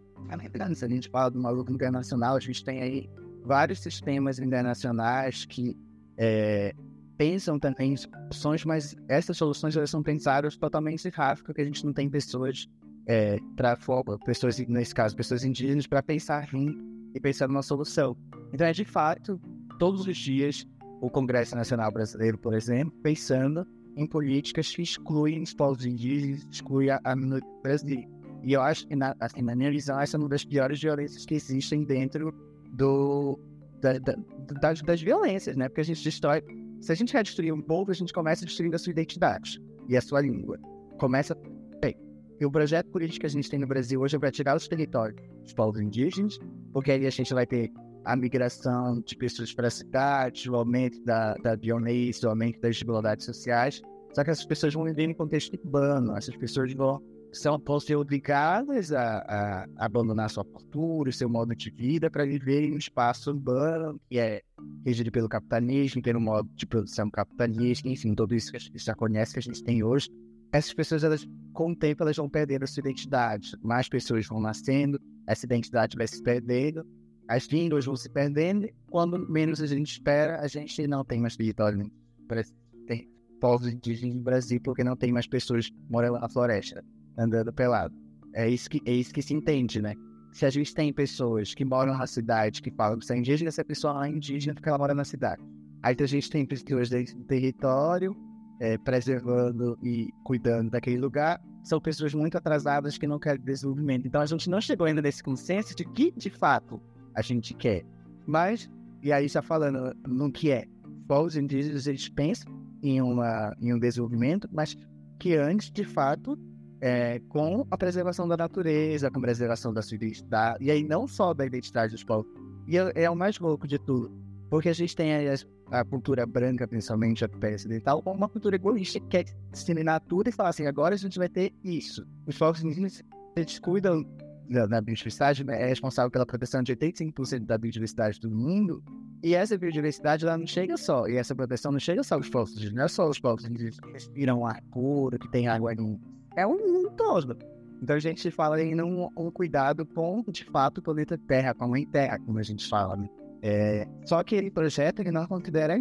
[0.74, 3.10] Se a gente fala do maluco internacional, a gente tem aí
[3.46, 5.78] vários sistemas internacionais que
[6.18, 6.74] é,
[7.20, 11.86] pensam também em soluções, mas essas soluções elas são pensadas totalmente rápido, porque a gente
[11.86, 12.68] não tem pessoas
[13.06, 13.78] é, para
[14.26, 16.76] pessoas, nesse caso, pessoas indígenas, para pensar em
[17.14, 18.18] e pensar numa solução.
[18.52, 19.40] Então, é de fato
[19.78, 20.66] todos os dias
[21.02, 26.90] o Congresso Nacional Brasileiro, por exemplo, pensando em políticas que excluem os povos indígenas, excluem
[26.90, 28.08] a, a minoria brasileira.
[28.44, 31.26] E eu acho que, na, assim, na minha visão, essa é uma das piores violências
[31.26, 32.34] que existem dentro
[32.72, 33.40] do,
[33.82, 34.16] da, da,
[34.62, 35.68] das, das, violências, né?
[35.68, 36.44] Porque a gente destrói.
[36.80, 39.60] Se a gente quer destruir um povo, a gente começa destruindo a sua identidade
[39.90, 40.60] e a sua língua.
[41.00, 41.36] Começa.
[41.82, 41.96] Bem,
[42.40, 44.68] e o projeto político que a gente tem no Brasil hoje é para tirar os
[44.68, 46.38] territórios dos povos indígenas,
[46.72, 47.72] porque aí a gente vai ter
[48.08, 52.76] a migração de pessoas para a cidade, o aumento da, da violência, o aumento das
[52.76, 53.82] desigualdades sociais.
[54.14, 58.94] Só que essas pessoas vão viver em contexto urbano, essas pessoas vão, são, ser obrigadas
[58.94, 64.00] a, a, abandonar sua cultura, seu modo de vida, para viver em um espaço urbano
[64.10, 64.42] que é
[64.86, 68.96] regido pelo capitalismo, pelo modo de produção capitalista, enfim, tudo isso que a gente já
[68.96, 70.10] conhece, que a gente tem hoje.
[70.54, 73.52] Essas pessoas, elas, com o tempo, elas vão perdendo a sua identidade.
[73.62, 76.86] Mais pessoas vão nascendo, essa identidade vai se perdendo,
[77.28, 78.68] as línguas vão se perdendo.
[78.90, 81.92] Quando menos a gente espera, a gente não tem mais território
[82.28, 82.44] para
[82.88, 83.08] ter
[83.40, 86.84] povos indígenas no Brasil, porque não tem mais pessoas morando na floresta,
[87.18, 87.94] andando pelado.
[88.34, 89.94] É isso que, é isso que se entende, né?
[90.32, 93.66] Se a gente tem pessoas que moram na cidade, que falam que são indígenas, essa
[93.66, 95.42] pessoa é indígena porque ela mora na cidade.
[95.82, 98.16] Aí a gente tem pessoas dentro do território,
[98.60, 104.08] é, preservando e cuidando daquele lugar, são pessoas muito atrasadas que não querem desenvolvimento.
[104.08, 106.82] Então a gente não chegou ainda nesse consenso de que, de fato,
[107.18, 107.84] a gente quer.
[108.28, 108.70] Mas,
[109.02, 110.66] e aí já falando no que é,
[111.08, 112.54] povos indígenas eles pensam
[112.84, 114.78] em, uma, em um desenvolvimento, mas
[115.20, 116.38] que antes, de fato,
[116.80, 121.08] é, com a preservação da natureza, com a preservação da sua identidade, e aí não
[121.08, 122.32] só da identidade dos povos,
[122.68, 124.12] e é, é o mais louco de tudo,
[124.48, 125.34] porque a gente tem a,
[125.72, 130.32] a cultura branca, principalmente a ocidental, como uma cultura egoísta que quer disseminar tudo e
[130.32, 132.06] falar assim, agora a gente vai ter isso.
[132.28, 133.02] Os povos indígenas,
[133.36, 134.06] eles cuidam
[134.50, 138.84] da, biodiversidade né, é responsável pela proteção de 85% da biodiversidade do mundo.
[139.24, 142.72] E essa biodiversidade ela não chega só, e essa proteção não chega só aos povos,
[142.72, 146.00] não é só os povos que respiram ar puro, que tem água no
[146.36, 147.36] é um mundo todo.
[147.82, 151.66] Então a gente fala em um, um, cuidado com, de fato, o planeta Terra, com
[151.66, 152.96] a mãe Terra, como a gente fala.
[152.96, 153.10] Né?
[153.42, 155.76] É, só que ele projeto ele não considera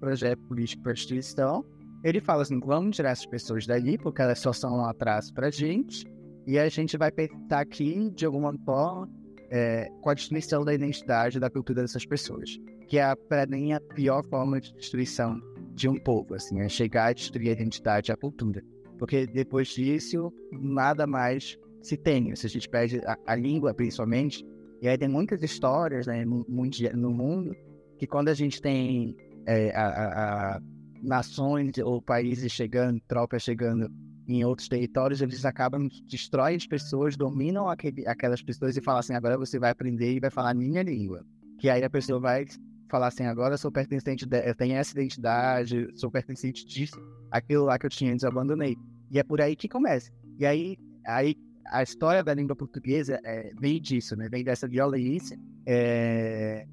[0.00, 1.64] projeto político para instituição.
[2.02, 5.46] Ele fala assim, vamos tirar essas pessoas dali, porque elas só são um atraso para
[5.46, 6.04] a gente,
[6.46, 9.08] e a gente vai pensar aqui, de alguma forma,
[9.50, 12.58] é, com a destruição da identidade da cultura dessas pessoas.
[12.88, 15.40] Que é, para mim, a pior forma de destruição
[15.74, 18.62] de um povo, assim, é chegar a destruir a identidade e a cultura.
[18.98, 22.34] Porque depois disso, nada mais se tem.
[22.34, 24.44] Se a gente perde a, a língua, principalmente,
[24.80, 27.54] e aí tem muitas histórias né, no, no mundo
[27.98, 30.60] que quando a gente tem é, a, a, a
[31.02, 33.88] nações ou países chegando, tropas chegando
[34.36, 39.14] em outros territórios, eles acabam, destroem as pessoas, dominam aquele, aquelas pessoas e falam assim,
[39.14, 41.24] agora você vai aprender e vai falar minha língua.
[41.58, 42.46] Que aí a pessoa vai
[42.88, 46.96] falar assim, agora sou pertencente, de, eu tenho essa identidade, sou pertencente disso,
[47.30, 48.76] aquilo lá que eu tinha antes abandonei.
[49.10, 50.10] E é por aí que começa.
[50.38, 54.28] E aí, aí a história da língua portuguesa é, vem disso, né?
[54.28, 56.66] Vem dessa violência é,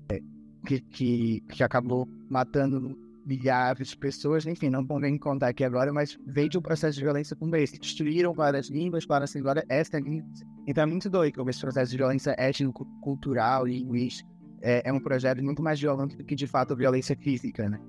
[0.66, 6.18] que, que, que acabou matando milhares de pessoas, enfim, não convém contar aqui agora, mas
[6.26, 7.80] veio de um processo de violência como esse.
[7.80, 10.28] Destruíram várias línguas, para assim, agora esta língua
[10.68, 14.30] Então é muito doido como esse processo de violência étnico-cultural linguística
[14.62, 17.80] é, é um projeto muito mais violento do que de fato a violência física, né?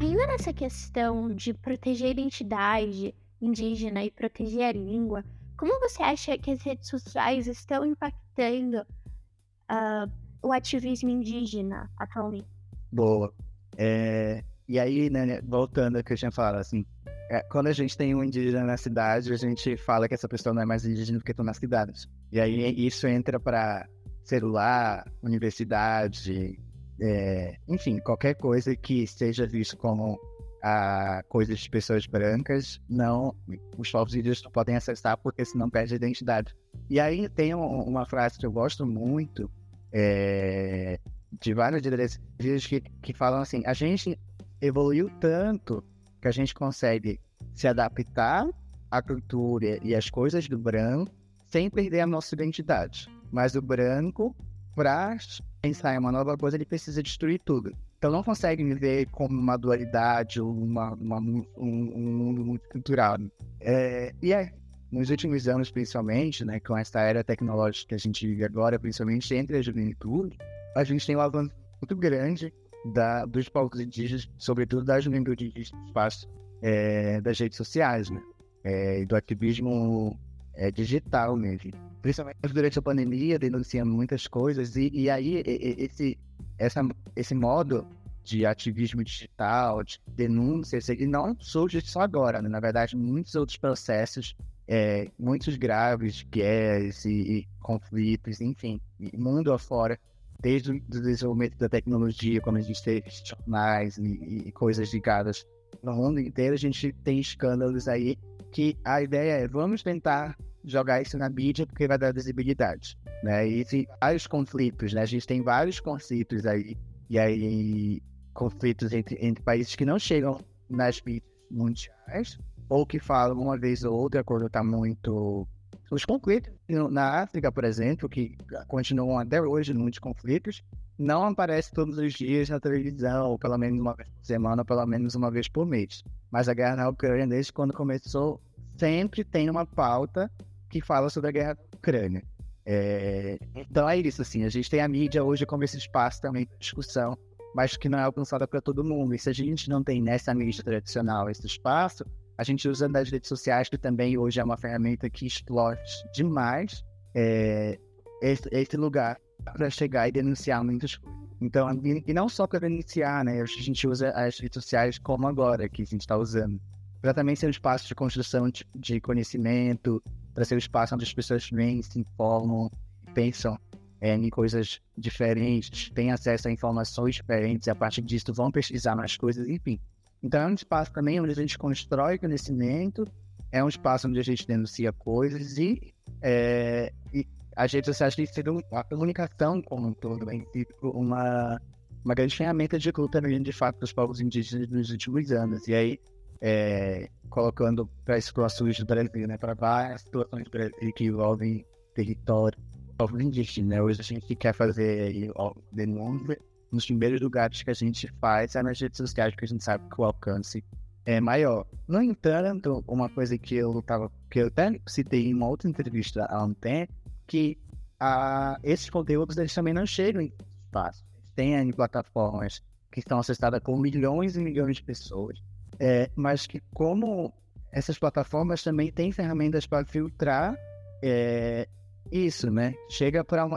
[0.00, 5.24] Ainda nessa questão de proteger a identidade indígena e proteger a língua,
[5.60, 10.10] como você acha que as redes sociais estão impactando uh,
[10.42, 12.48] o ativismo indígena atualmente?
[12.90, 13.30] Boa.
[13.76, 16.86] É, e aí, né, voltando ao que eu tinha falado, assim,
[17.30, 20.54] é, quando a gente tem um indígena na cidade, a gente fala que essa pessoa
[20.54, 22.08] não é mais indígena porque está nas cidades.
[22.32, 23.86] E aí isso entra para
[24.24, 26.58] celular, universidade,
[26.98, 30.18] é, enfim, qualquer coisa que seja visto como
[30.62, 33.34] a coisa de pessoas brancas, não,
[33.78, 36.54] os povos indígenas não podem acessar porque senão perde a identidade.
[36.88, 39.50] E aí tem um, uma frase que eu gosto muito
[39.92, 40.98] é,
[41.40, 42.18] de vários líderes
[42.66, 44.18] que, que falam assim: a gente
[44.60, 45.82] evoluiu tanto
[46.20, 47.20] que a gente consegue
[47.54, 48.46] se adaptar
[48.90, 51.12] à cultura e às coisas do branco
[51.46, 53.08] sem perder a nossa identidade.
[53.32, 54.34] Mas o branco,
[54.74, 55.16] para
[55.60, 57.76] pensar em uma nova coisa, ele precisa destruir tudo.
[58.00, 63.18] Então não consegue me ver como uma dualidade ou uma, uma, um, um mundo multicultural.
[63.60, 64.54] É, e é,
[64.90, 69.34] nos últimos anos, principalmente, né, com essa era tecnológica que a gente vive agora, principalmente
[69.34, 70.38] entre a juventude,
[70.74, 72.50] a gente tem um avanço muito grande
[72.94, 76.26] da, dos povos indígenas, sobretudo da juventude no espaço
[76.62, 78.22] é, das redes sociais, né?
[78.64, 80.18] É, do ativismo
[80.54, 81.72] é, digital mesmo.
[82.02, 86.18] Principalmente durante a pandemia, denunciando muitas coisas, e, e aí esse,
[86.58, 86.82] essa,
[87.14, 87.86] esse modo
[88.22, 92.48] de ativismo digital, de denúncias, ele não surge só agora, né?
[92.48, 94.36] na verdade, muitos outros processos,
[94.68, 98.80] é, muitos graves, guerras e, e conflitos, enfim,
[99.14, 99.98] mundo afora,
[100.40, 105.46] desde o desenvolvimento da tecnologia, como a gente teve jornais e, e coisas ligadas
[105.82, 108.16] no mundo inteiro, a gente tem escândalos aí
[108.52, 113.46] que a ideia é vamos tentar jogar isso na mídia porque vai dar visibilidade, né?
[113.46, 115.02] E tem vários conflitos, né?
[115.02, 116.76] A gente tem vários conflitos aí,
[117.08, 118.02] e aí
[118.34, 123.84] conflitos entre, entre países que não chegam nas mídias mundiais, ou que falam uma vez
[123.84, 125.46] ou outra quando está muito
[125.90, 128.36] os conflitos na África, por exemplo, que
[128.68, 130.62] continuam até hoje muitos conflitos,
[130.96, 134.66] não aparece todos os dias na televisão, ou pelo menos uma vez por semana, ou
[134.66, 136.04] pelo menos uma vez por mês.
[136.30, 138.40] Mas a guerra na Ucrânia, desde quando começou,
[138.78, 140.30] sempre tem uma pauta
[140.70, 142.22] que fala sobre a guerra na Ucrânia.
[142.64, 143.38] É...
[143.54, 146.56] Então é isso, assim, a gente tem a mídia hoje como esse espaço também de
[146.58, 147.18] discussão,
[147.54, 149.14] mas que não é alcançada para todo mundo.
[149.14, 152.04] E se a gente não tem nessa mídia tradicional esse espaço,
[152.38, 155.82] a gente usa das redes sociais, que também hoje é uma ferramenta que explode
[156.14, 156.82] demais
[157.14, 157.78] é,
[158.22, 159.18] esse, esse lugar
[159.52, 161.20] para chegar e denunciar muitas coisas.
[161.40, 163.40] Então, e não só para denunciar, né?
[163.40, 166.60] A gente usa as redes sociais como agora, que a gente está usando.
[167.00, 170.02] Para também ser um espaço de construção de, de conhecimento,
[170.34, 172.70] para ser um espaço onde as pessoas vêm, se informam,
[173.14, 173.58] pensam
[174.00, 178.96] é, em coisas diferentes, têm acesso a informações diferentes, e a partir disso vão pesquisar
[178.96, 179.78] mais coisas, enfim.
[180.22, 183.06] Então é um espaço também onde a gente constrói conhecimento,
[183.52, 188.26] é um espaço onde a gente denuncia coisas e, é, e as redes sociais têm
[188.26, 191.60] sido a comunicação como um todo, sido uma,
[192.04, 195.66] uma grande ferramenta de luta de fato, dos povos indígenas nos últimos anos.
[195.66, 196.00] E aí,
[196.40, 202.58] é, colocando para situações do Brasil, né, para várias situações do Brasil que envolvem território,
[202.96, 203.68] povos indígenas.
[203.70, 203.82] Né?
[203.82, 205.32] Hoje a gente quer fazer
[205.72, 206.38] denúncia
[206.70, 209.84] nos primeiros lugares que a gente faz é nas redes sociais, porque a gente sabe
[209.88, 210.64] que o alcance
[211.04, 211.66] é maior.
[211.88, 216.24] No entanto, uma coisa que eu tava, que eu até citei em uma outra entrevista
[216.26, 216.92] há um tempo,
[217.26, 217.58] que
[217.98, 220.32] a, esses conteúdos eles também não chegam em
[220.66, 221.04] espaço.
[221.34, 225.40] Tem em plataformas que estão acessadas por milhões e milhões de pessoas,
[225.80, 227.32] é, mas que como
[227.72, 230.54] essas plataformas também têm ferramentas para filtrar
[231.02, 231.66] é,
[232.12, 232.74] isso, né?
[232.90, 233.50] Chega para um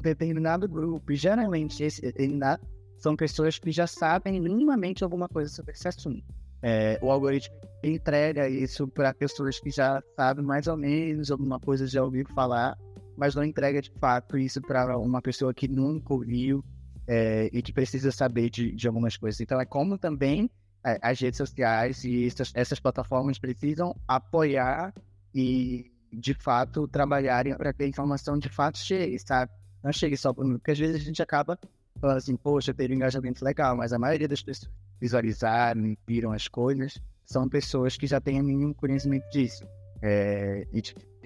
[0.00, 1.12] determinado grupo.
[1.12, 2.66] E geralmente esse determinado
[2.98, 6.24] são pessoas que já sabem minimamente alguma coisa sobre esse assunto.
[6.62, 11.86] É, o algoritmo entrega isso para pessoas que já sabem mais ou menos alguma coisa,
[11.86, 12.76] já ouviu falar,
[13.16, 16.62] mas não entrega de fato isso para uma pessoa que nunca ouviu
[17.06, 19.40] é, e que precisa saber de, de, algumas coisas.
[19.40, 20.50] Então, é como também
[20.84, 24.92] é, as redes sociais e essas, essas plataformas precisam apoiar
[25.34, 29.52] e de fato, trabalharem para que a informação de fato chegue, sabe?
[29.82, 31.58] Não chegue só para mim, porque às vezes a gente acaba
[32.00, 34.70] falando assim, poxa, teve um engajamento legal, mas a maioria das pessoas
[35.00, 39.64] visualizaram, viram as coisas, são pessoas que já têm mínimo conhecimento disso.
[40.02, 40.82] É, e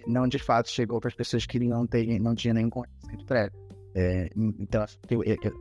[0.06, 3.64] não de fato chegou para as pessoas que não, tem, não tinham nenhum conhecimento prévio.
[3.96, 4.84] É, então,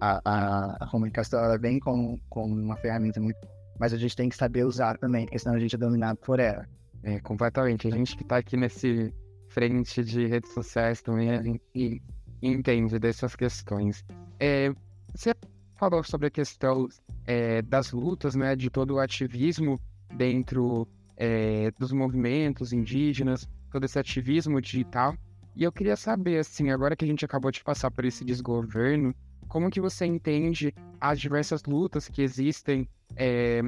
[0.01, 3.37] a, a, a, comunicação ela vem com, com uma ferramenta muito
[3.79, 6.39] mas a gente tem que saber usar também, porque senão a gente é dominado por
[6.39, 6.67] ela.
[7.03, 7.87] É, completamente.
[7.87, 9.13] A gente que está aqui nesse
[9.49, 12.01] frente de redes sociais também, a gente
[12.41, 14.03] entende dessas questões.
[14.39, 14.73] É,
[15.13, 15.33] você
[15.75, 16.87] falou sobre a questão
[17.25, 19.79] é, das lutas, né, de todo o ativismo
[20.15, 25.15] dentro é, dos movimentos indígenas, todo esse ativismo digital.
[25.55, 29.13] E eu queria saber, assim, agora que a gente acabou de passar por esse desgoverno,
[29.47, 33.61] como que você entende as diversas lutas que existem é,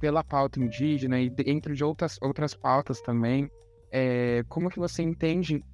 [0.00, 3.50] pela pauta indígena e dentro de outras, outras pautas também?
[3.90, 5.64] É, como que você entende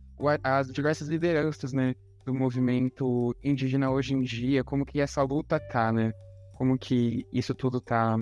[0.43, 1.95] as diversas lideranças, né,
[2.25, 4.65] do movimento indígena hoje em dia?
[4.65, 6.13] Como que essa luta tá, né?
[6.55, 8.17] Como que isso tudo tá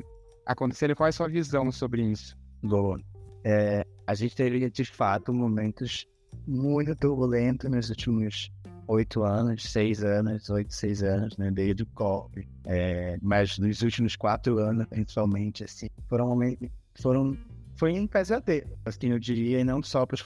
[0.46, 0.96] acontecendo?
[0.96, 2.36] Qual é a sua visão sobre isso?
[2.62, 2.98] Boa.
[3.44, 6.06] É, a gente teve, de fato, momentos
[6.46, 8.50] muito turbulentos nos últimos
[8.92, 12.48] oito anos, seis anos, oito, seis anos, né, desde o golpe.
[12.64, 16.38] É, mas nos últimos quatro anos, principalmente, assim, foram
[17.00, 17.36] foram,
[17.76, 20.16] foi um pesadelo, assim, eu diria, e não só para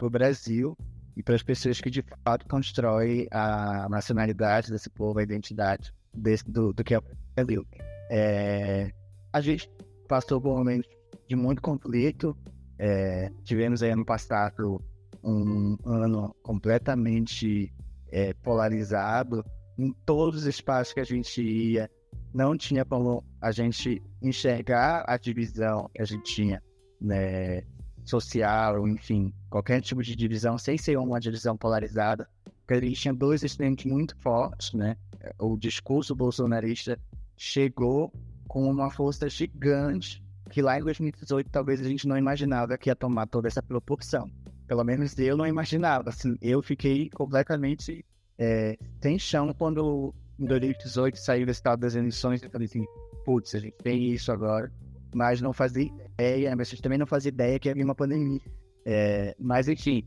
[0.00, 0.76] o Brasil
[1.16, 6.48] e para as pessoas que de fato constroem a nacionalidade desse povo, a identidade desse,
[6.48, 7.66] do, do que é o Brasil.
[8.10, 8.92] É,
[9.32, 9.70] a gente
[10.08, 10.88] passou por momentos
[11.28, 12.36] de muito conflito.
[12.78, 14.82] É, tivemos aí ano passado
[15.22, 17.72] um ano completamente
[18.10, 19.44] é, polarizado.
[19.78, 21.90] Em todos os espaços que a gente ia,
[22.34, 26.62] não tinha como a gente enxergar a divisão que a gente tinha,
[27.00, 27.62] né,
[28.04, 32.28] social, enfim, qualquer tipo de divisão, sem ser uma divisão polarizada,
[32.60, 34.96] porque a gente tinha dois extremos muito fortes, né?
[35.38, 36.98] O discurso bolsonarista
[37.36, 38.12] chegou
[38.46, 42.96] com uma força gigante que lá em 2018 talvez a gente não imaginava que ia
[42.96, 44.28] tomar toda essa proporção.
[44.70, 46.10] Pelo menos eu não imaginava.
[46.10, 48.06] Assim, eu fiquei completamente
[48.38, 52.40] é, sem chão quando em 2018 saiu o estado das eleições.
[52.40, 52.86] Eu falei assim,
[53.24, 54.70] putz, a gente tem isso agora.
[55.12, 58.40] Mas não fazia ideia, mas a gente também não fazia ideia que havia uma pandemia.
[58.86, 60.06] É, mas enfim,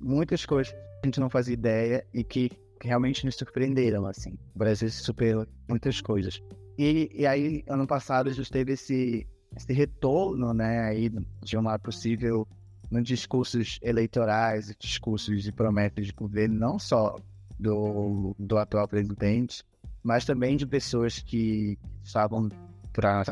[0.00, 2.50] muitas coisas a gente não fazia ideia e que
[2.80, 4.38] realmente nos surpreenderam, assim.
[4.54, 6.42] O Brasil superou muitas coisas.
[6.78, 11.10] E, e aí, ano passado, a gente teve esse esse retorno, né, aí
[11.42, 12.46] de uma possível
[12.90, 17.16] nos discursos eleitorais, discursos de promessas de governo, não só
[17.58, 19.64] do, do atual presidente,
[20.02, 22.48] mas também de pessoas que estavam
[22.92, 23.22] para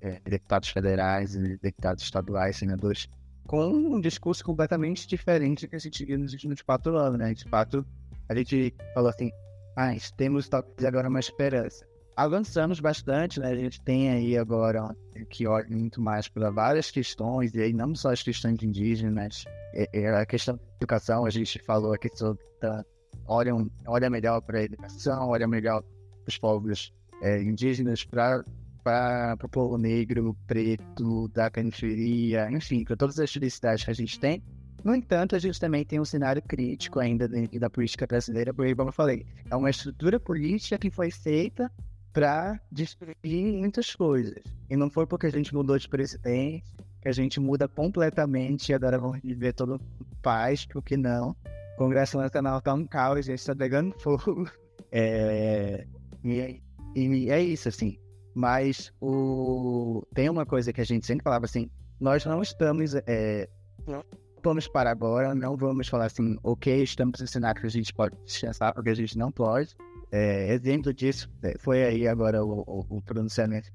[0.00, 3.08] é, deputados federais deputados estaduais, senadores,
[3.46, 7.32] com um discurso completamente diferente do que a gente viu nos últimos quatro anos, né?
[7.32, 7.86] De fato,
[8.28, 9.30] a gente falou assim,
[9.76, 11.86] ah, temos talvez agora uma esperança
[12.16, 13.50] avançamos bastante, né?
[13.50, 14.96] A gente tem aí agora
[15.28, 19.44] que olha muito mais para várias questões, e aí não só as questões indígenas,
[19.74, 22.82] é, é a questão da educação, a gente falou aqui sobre tá,
[23.26, 23.52] olha,
[23.86, 28.44] olha melhor para a educação, olha melhor para os povos é, indígenas, para
[29.42, 34.42] o povo negro, preto, da periferia, enfim, para todas as felicidades que a gente tem.
[34.82, 38.90] No entanto, a gente também tem um cenário crítico ainda da política brasileira, porque, como
[38.90, 41.70] eu falei, é uma estrutura política que foi feita
[42.16, 44.42] para destruir muitas coisas.
[44.70, 46.64] E não foi porque a gente mudou de presidente
[47.02, 49.78] que a gente muda completamente e agora vamos viver todo
[50.22, 51.36] paz, porque não.
[51.74, 54.48] O Congresso Nacional tá um caos, a gente tá pegando fogo.
[54.90, 55.86] É,
[56.24, 56.62] e,
[56.94, 57.98] e, é isso, assim.
[58.34, 61.68] Mas o, tem uma coisa que a gente sempre falava assim:
[62.00, 62.94] nós não estamos.
[63.06, 63.46] É,
[63.86, 64.02] não
[64.42, 68.16] vamos para agora, não vamos falar assim, ok, estamos em cenário que a gente pode
[68.24, 69.74] descansar, porque a gente não pode.
[70.12, 73.70] É, exemplo disso é, foi aí agora o, o, o pronunciamento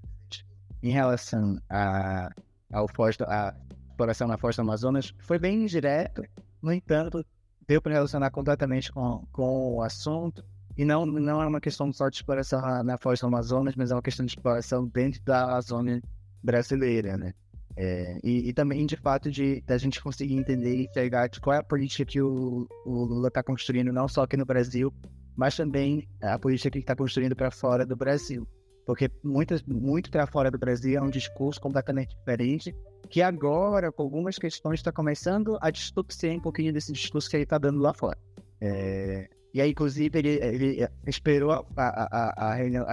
[0.82, 2.30] em relação a,
[2.72, 3.54] ao Foz, a
[3.90, 6.24] exploração na do Amazonas, foi bem direto,
[6.62, 7.24] no entanto,
[7.68, 10.44] deu para relacionar completamente com, com o assunto,
[10.78, 14.02] e não, não é uma questão só de exploração na do Amazonas, mas é uma
[14.02, 16.02] questão de exploração dentro da Amazônia
[16.42, 17.34] brasileira, né?
[17.78, 21.60] É, e, e, também, de fato, de da gente conseguir entender e pegar qual é
[21.60, 24.94] a política que o, o Lula está construindo, não só aqui no Brasil,
[25.42, 28.48] mas também a política que está construindo para fora do Brasil.
[28.86, 32.76] Porque muitas, muito para fora do Brasil é um discurso completamente diferente,
[33.10, 37.44] que agora, com algumas questões, está começando a distorcer um pouquinho desse discurso que ele
[37.44, 38.20] está dando lá fora.
[38.62, 42.08] É, e aí, inclusive, ele, ele esperou a, a,
[42.46, 42.86] a, a, reunião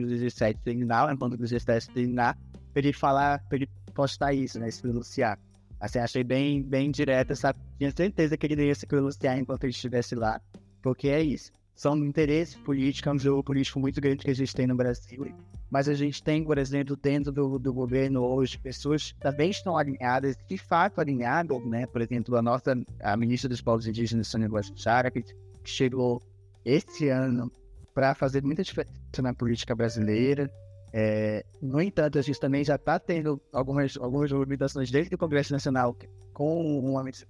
[0.00, 2.38] do 17 terminar, quando o 17 terminar,
[2.72, 5.36] para ele falar, para ele postar isso, né, se pronunciar.
[5.80, 7.58] Assim, achei bem, bem direto, sabe?
[7.78, 10.40] Tinha certeza que ele ia se pronunciar enquanto ele estivesse lá.
[10.82, 11.52] Porque é isso.
[11.74, 15.32] São interesses políticos, é um jogo político muito grande que a gente tem no Brasil.
[15.70, 19.76] Mas a gente tem, por exemplo, dentro do, do governo hoje, pessoas que também estão
[19.76, 21.86] alinhadas, de fato alinhadas, né?
[21.86, 25.22] Por exemplo, a nossa a ministra dos Povos Indígenas, Sônia Guajajara, que
[25.62, 26.20] chegou
[26.64, 27.52] este ano
[27.94, 30.50] para fazer muita diferença na política brasileira.
[30.92, 35.52] É, no entanto, a gente também já está tendo algumas, algumas movimentações dentro do Congresso
[35.52, 35.96] Nacional
[36.32, 37.26] com uma medida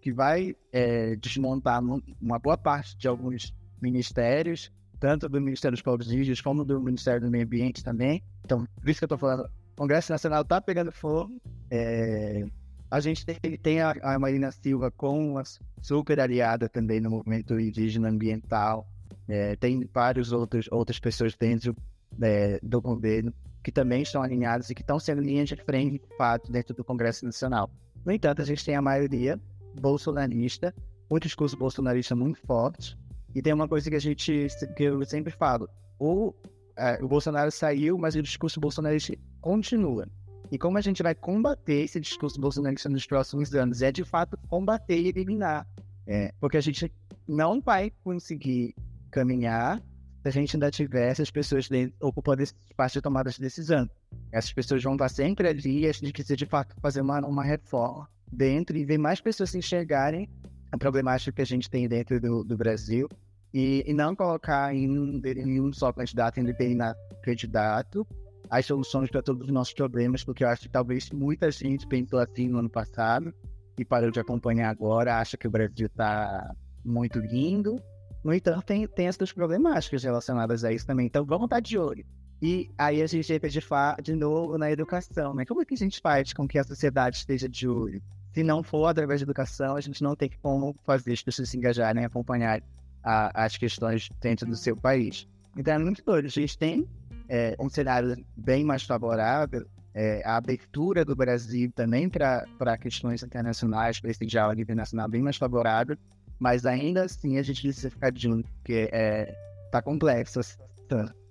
[0.00, 1.82] que vai é, desmontar
[2.20, 7.20] uma boa parte de alguns ministérios, tanto do Ministério dos Povos Indígenas como do Ministério
[7.20, 8.22] do Meio Ambiente também.
[8.44, 11.40] Então, por isso que eu estou falando, o Congresso Nacional está pegando fogo.
[11.70, 12.44] É,
[12.90, 15.42] a gente tem, tem a, a, Marina Silva com uma
[15.82, 18.88] super aliada também no movimento indígena ambiental.
[19.28, 21.76] É, tem várias outros, outras pessoas dentro
[22.22, 23.32] é, do governo
[23.62, 26.82] que também estão alinhadas e que estão sendo linhas de frente, de fato, dentro do
[26.82, 27.70] Congresso Nacional.
[28.04, 29.38] No entanto, a gente tem a maioria
[29.78, 30.74] bolsonarista,
[31.10, 32.98] um discurso bolsonarista muito forte,
[33.34, 35.68] e tem uma coisa que a gente, que eu sempre falo,
[35.98, 36.34] o,
[36.76, 40.08] é, o Bolsonaro saiu, mas o discurso bolsonarista continua.
[40.50, 43.82] E como a gente vai combater esse discurso bolsonarista nos próximos anos?
[43.82, 45.66] É de fato combater e eliminar.
[46.06, 46.90] É, porque a gente
[47.26, 48.74] não vai conseguir
[49.10, 49.82] caminhar
[50.22, 51.68] se a gente ainda tiver essas pessoas
[52.00, 53.88] ocupando esse espaço de tomada de decisão.
[54.32, 57.44] Essas pessoas vão estar sempre ali e a gente precisa de fato fazer uma, uma
[57.44, 60.28] reforma dentro e ver mais pessoas se enxergarem
[60.70, 63.08] a problemática que a gente tem dentro do, do Brasil
[63.52, 64.86] e, e, não colocar em
[65.24, 68.06] em um só candidato, em determinado candidato,
[68.50, 72.18] as soluções para todos os nossos problemas, porque eu acho que talvez muita gente pensou
[72.18, 73.32] assim no ano passado
[73.78, 76.54] e parou de acompanhar agora, acha que o Brasil está
[76.84, 77.76] muito lindo.
[78.24, 81.06] No entanto, tem, tem essas problemáticas relacionadas a isso também.
[81.06, 82.04] Então, vamos estar de olho.
[82.42, 83.60] E aí a gente entra de,
[84.02, 85.44] de novo na educação, né?
[85.44, 88.02] Como é que a gente faz com que a sociedade esteja de olho?
[88.32, 91.56] Se não for através da educação, a gente não tem como fazer as pessoas se
[91.56, 92.62] engajarem, acompanhar
[93.02, 95.26] a, as questões dentro do seu país.
[95.56, 96.26] Então é muito doido.
[96.26, 96.86] A gente tem
[97.28, 103.98] é, um cenário bem mais favorável, é, a abertura do Brasil também para questões internacionais,
[103.98, 105.96] para esse diálogo nível nacional bem mais favorável,
[106.38, 109.34] mas ainda assim a gente precisa ficar um, porque é,
[109.72, 111.27] tá complexo a situação.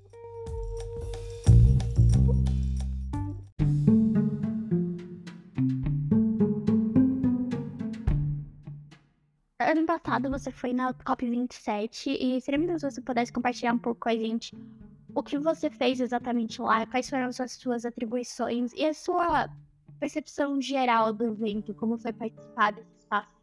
[9.67, 14.01] Ano passado você foi na COP27 e seria melhor se você pudesse compartilhar um pouco
[14.01, 14.55] com a gente
[15.13, 19.49] o que você fez exatamente lá, quais foram as suas atribuições e a sua
[19.99, 23.35] percepção geral do evento, como foi participar desse espaço.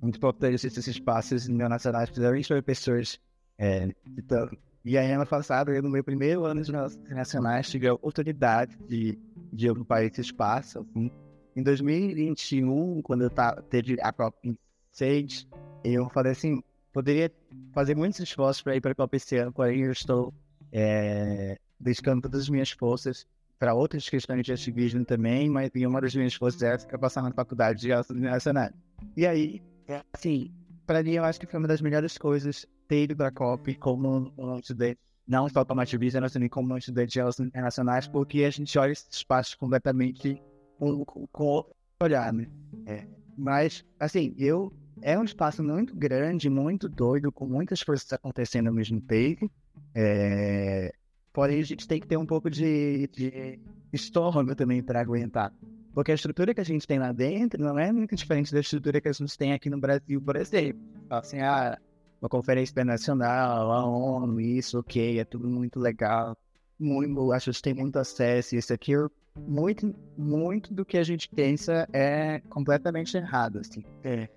[0.00, 3.20] Muito importante esses espaços internacionais, principalmente para pessoas.
[3.56, 4.50] É, então,
[4.84, 9.16] e aí, ano passado, eu, no meu primeiro ano de internacionais, tive a oportunidade de,
[9.52, 10.80] de ocupar esse espaço.
[10.80, 11.08] Assim.
[11.54, 14.12] Em 2021, quando eu tava, teve a
[14.92, 15.46] COP26,
[15.84, 16.62] eu falei assim,
[16.92, 17.32] poderia
[17.72, 20.32] fazer muitos esforços para ir para a Copa esse ano, porém eu estou
[20.70, 23.26] é, dedicando todas as minhas forças
[23.58, 27.34] para outras questões de ativismo também, mas uma das minhas forças é ficar passando na
[27.34, 28.72] faculdade de Relações Internacionais.
[29.16, 29.62] E aí,
[30.12, 30.52] assim,
[30.86, 33.74] para mim eu acho que foi uma das melhores coisas ter ido para a COP
[33.76, 38.08] como um estudante, não só como ativista, mas também como um estudante de Relações Internacionais,
[38.08, 40.42] porque a gente olha esse espaço completamente
[40.78, 41.64] com, com, com
[42.02, 42.48] olhar, né?
[42.84, 43.06] É.
[43.38, 44.72] Mas, assim, eu
[45.02, 49.50] é um espaço muito grande, muito doido, com muitas coisas acontecendo ao mesmo tempo.
[49.94, 50.94] É...
[51.32, 53.58] Porém, a gente tem que ter um pouco de, de
[53.92, 55.52] estômago também para aguentar.
[55.94, 59.00] Porque a estrutura que a gente tem lá dentro não é muito diferente da estrutura
[59.00, 60.80] que a gente tem aqui no Brasil, por exemplo.
[61.10, 61.78] Assim, ah,
[62.20, 66.36] uma conferência internacional, a ONU, isso, ok, é tudo muito legal.
[66.78, 68.56] Muito, acho que tem muito acesso.
[68.56, 68.92] Isso aqui,
[69.36, 73.84] muito, muito do que a gente pensa é completamente errado, assim.
[74.04, 74.28] É.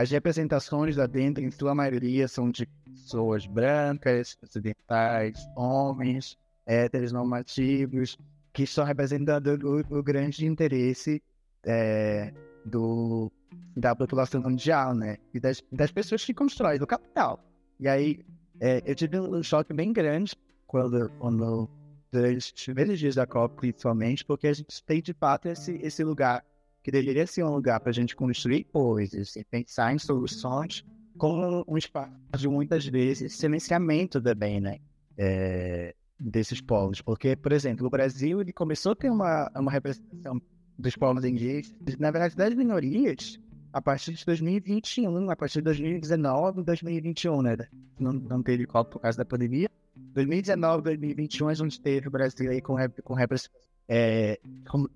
[0.00, 8.16] As representações lá dentro, em sua maioria, são de pessoas brancas, ocidentais, homens, héteros normativos,
[8.50, 11.22] que estão representando o, o grande interesse
[11.62, 12.32] é,
[12.64, 13.30] do,
[13.76, 15.18] da população mundial, né?
[15.34, 17.38] E das, das pessoas que constroem, do capital.
[17.78, 18.24] E aí,
[18.58, 20.34] é, eu tive um choque bem grande
[20.66, 21.68] quando, quando
[22.10, 26.02] durante os primeiros dias da COP, principalmente, porque a gente tem de fato esse, esse
[26.02, 26.42] lugar
[26.82, 30.84] que deveria ser um lugar para a gente construir coisas e pensar em soluções,
[31.18, 34.78] como um espaço de muitas vezes silenciamento também, né?
[35.18, 37.00] É, desses povos.
[37.00, 40.40] Porque, por exemplo, o Brasil ele começou a ter uma, uma representação
[40.78, 43.38] dos povos indígenas, na verdade, das minorias,
[43.72, 47.56] a partir de 2021, a partir de 2019, 2021, né?
[47.98, 49.68] Não, não teve copo por causa da pandemia.
[49.94, 52.74] 2019, 2021, a gente teve o Brasil aí com,
[53.04, 54.38] com representação é,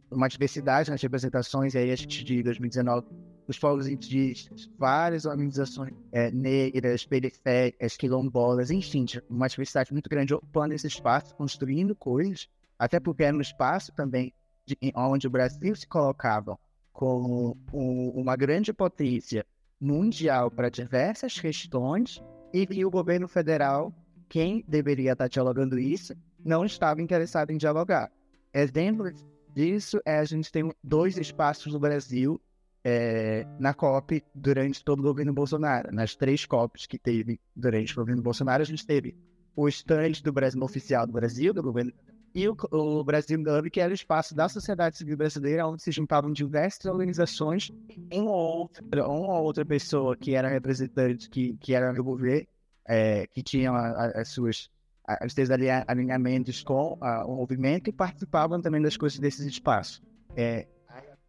[0.08, 3.04] uma diversidade nas representações, e aí a gente de 2019,
[3.48, 10.74] os povos indígenas, várias organizações é, negras, periféricas, quilombolas, enfim, uma diversidade muito grande ocupando
[10.74, 14.32] esse espaço, construindo coisas, até porque era um espaço também
[14.64, 16.56] de, onde o Brasil se colocava
[16.92, 19.44] como um, uma grande potência
[19.80, 22.22] mundial para diversas questões,
[22.52, 23.92] e, e o governo federal,
[24.28, 26.14] quem deveria estar dialogando isso,
[26.44, 28.08] não estava interessado em dialogar.
[28.54, 29.10] Exemplo
[29.52, 32.40] disso é a gente tem dois espaços no Brasil
[32.84, 35.92] é, na COP durante todo o governo Bolsonaro.
[35.92, 39.16] Nas três COPs que teve durante o governo Bolsonaro, a gente teve
[39.56, 41.92] o stand do Brasil oficial do Brasil, do governo,
[42.34, 45.92] e o, o Brasil Hub, que era o espaço da sociedade civil brasileira, onde se
[45.92, 47.70] juntavam diversas organizações,
[48.12, 52.46] uma ou outra, uma ou outra pessoa que era representante, que, que era do governo,
[52.86, 54.68] é, que tinha as suas
[55.24, 60.02] os seus alinhamentos com o movimento e participavam também das coisas desses espaços.
[60.36, 60.66] É,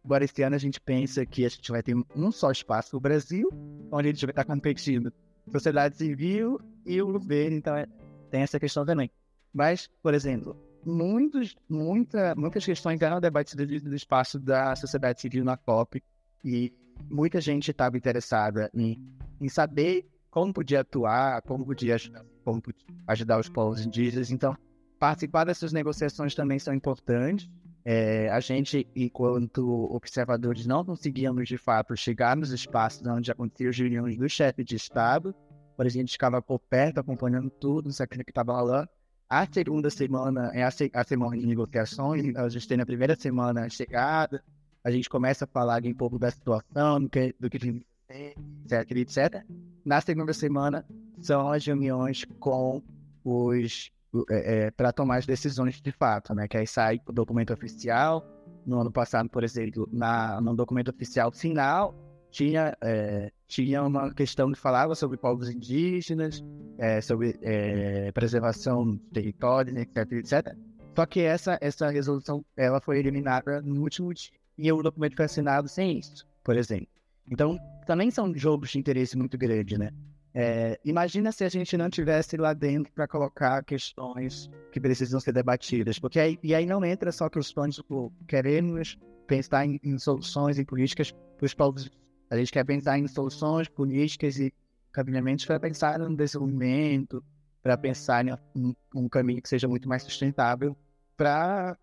[0.04, 3.00] agora, esse ano, a gente pensa que a gente vai ter um só espaço no
[3.00, 3.48] Brasil,
[3.90, 5.12] onde a gente vai estar competindo
[5.50, 7.86] sociedade civil e o governo, então é,
[8.30, 9.10] tem essa questão também.
[9.52, 15.56] Mas, por exemplo, muitos, muita, muitas questões eram debatidas no espaço da sociedade civil na
[15.56, 16.02] COP
[16.44, 16.72] e
[17.10, 19.00] muita gente estava interessada em,
[19.40, 20.06] em saber
[20.36, 24.30] como podia atuar, como podia ajudar, como podia ajudar os povos indígenas.
[24.30, 24.54] Então,
[24.98, 27.48] participar dessas negociações também são importantes.
[27.82, 33.78] É, a gente, enquanto observadores, não conseguíamos de fato chegar nos espaços onde aconteciam as
[33.78, 35.34] reuniões do chefe de Estado,
[35.78, 38.90] mas a gente ficava por perto, acompanhando tudo, sabendo o que estava rolando.
[39.30, 43.16] A segunda semana é a, a, semana de negociações, então a gente tem na primeira
[43.16, 44.44] semana a chegada,
[44.84, 49.44] a gente começa a falar um pouco da situação, do que, do que etc, etc.
[49.84, 50.84] Na segunda semana
[51.20, 52.82] são as reuniões com
[53.24, 53.90] os
[54.30, 56.48] é, é, para tomar as decisões de fato, né?
[56.48, 58.24] Que aí sai o documento oficial.
[58.64, 61.94] No ano passado, por exemplo, na, no documento oficial final,
[62.30, 66.42] tinha, é, tinha uma questão que falava sobre povos indígenas,
[66.78, 70.56] é, sobre é, preservação de territórios, etc, etc.
[70.96, 74.32] Só que essa, essa resolução ela foi eliminada no último dia.
[74.58, 76.95] E o documento foi assinado sem isso, por exemplo.
[77.30, 79.90] Então, também são jogos de interesse muito grande, né?
[80.38, 85.32] É, imagina se a gente não tivesse lá dentro para colocar questões que precisam ser
[85.32, 90.58] debatidas, porque aí, e aí não entra só questões tipo, queremos pensar em, em soluções
[90.58, 91.90] e políticas para os povos.
[92.28, 94.52] A gente quer pensar em soluções políticas e
[94.92, 97.24] caminhamentos para pensar no desenvolvimento,
[97.62, 100.76] para pensar em um, um, caminho que seja muito mais sustentável
[101.16, 101.78] para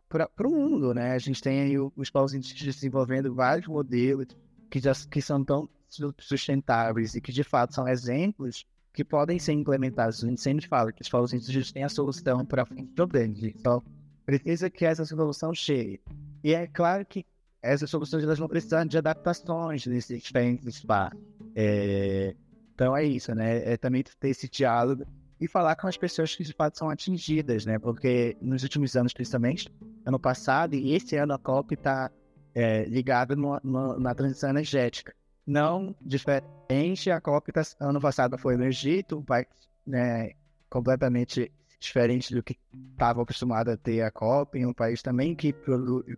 [0.45, 1.13] o mundo, né?
[1.13, 4.27] A gente tem aí os povos indígenas desenvolvendo vários modelos
[4.73, 5.69] que, já, que são tão
[6.17, 10.23] sustentáveis e que de fato são exemplos que podem ser implementados.
[10.23, 13.35] A gente sempre fala que os povos indígenas têm a solução para o problema.
[13.61, 13.83] Só
[14.25, 16.01] precisa que essa solução chegue.
[16.43, 17.23] E é claro que
[17.61, 21.19] essas soluções elas vão precisar de adaptações nesses diferentes espaços.
[21.55, 22.35] É,
[22.73, 23.73] então é isso, né?
[23.73, 25.05] É também ter esse diálogo
[25.39, 27.77] e falar com as pessoas que de fato são atingidas, né?
[27.77, 29.69] Porque nos últimos anos, principalmente,
[30.03, 32.09] ano passado e esse ano a COP está
[32.53, 35.13] é, ligada no, no, na transição energética.
[35.45, 39.47] Não diferente, a COP tá, ano passado foi no Egito, um país
[39.85, 40.31] né,
[40.69, 42.57] completamente diferente do que
[42.93, 45.53] estava acostumado a ter a COP, um país também que,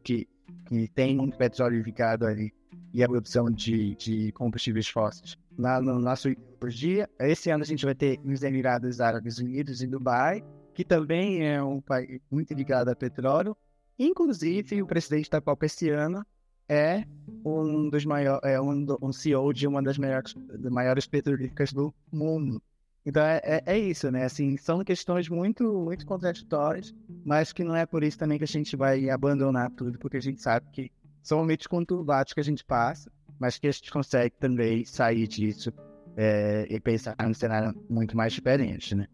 [0.03, 0.27] que,
[0.67, 2.53] que tem muito petróleo ligado ali
[2.93, 5.37] e a produção de, de combustíveis fósseis.
[5.57, 6.29] Lá no nosso
[6.69, 11.45] dia, esse ano a gente vai ter nos Emirados Árabes Unidos e Dubai, que também
[11.45, 13.55] é um país muito ligado a petróleo,
[13.97, 16.25] Inclusive, o presidente da Copa esse ano
[16.67, 17.05] é
[17.45, 20.35] um dos maiores, é um, um CEO de uma das maiores,
[20.69, 22.61] maiores petrolíferas do mundo.
[23.05, 24.25] Então é, é, é, isso, né?
[24.25, 26.93] Assim, são questões muito, muito contraditórias,
[27.23, 30.21] mas que não é por isso também que a gente vai abandonar tudo, porque a
[30.21, 30.91] gente sabe que
[31.21, 35.71] são momentos conturbados que a gente passa, mas que a gente consegue também sair disso
[36.17, 39.07] é, e pensar num cenário muito mais diferente, né?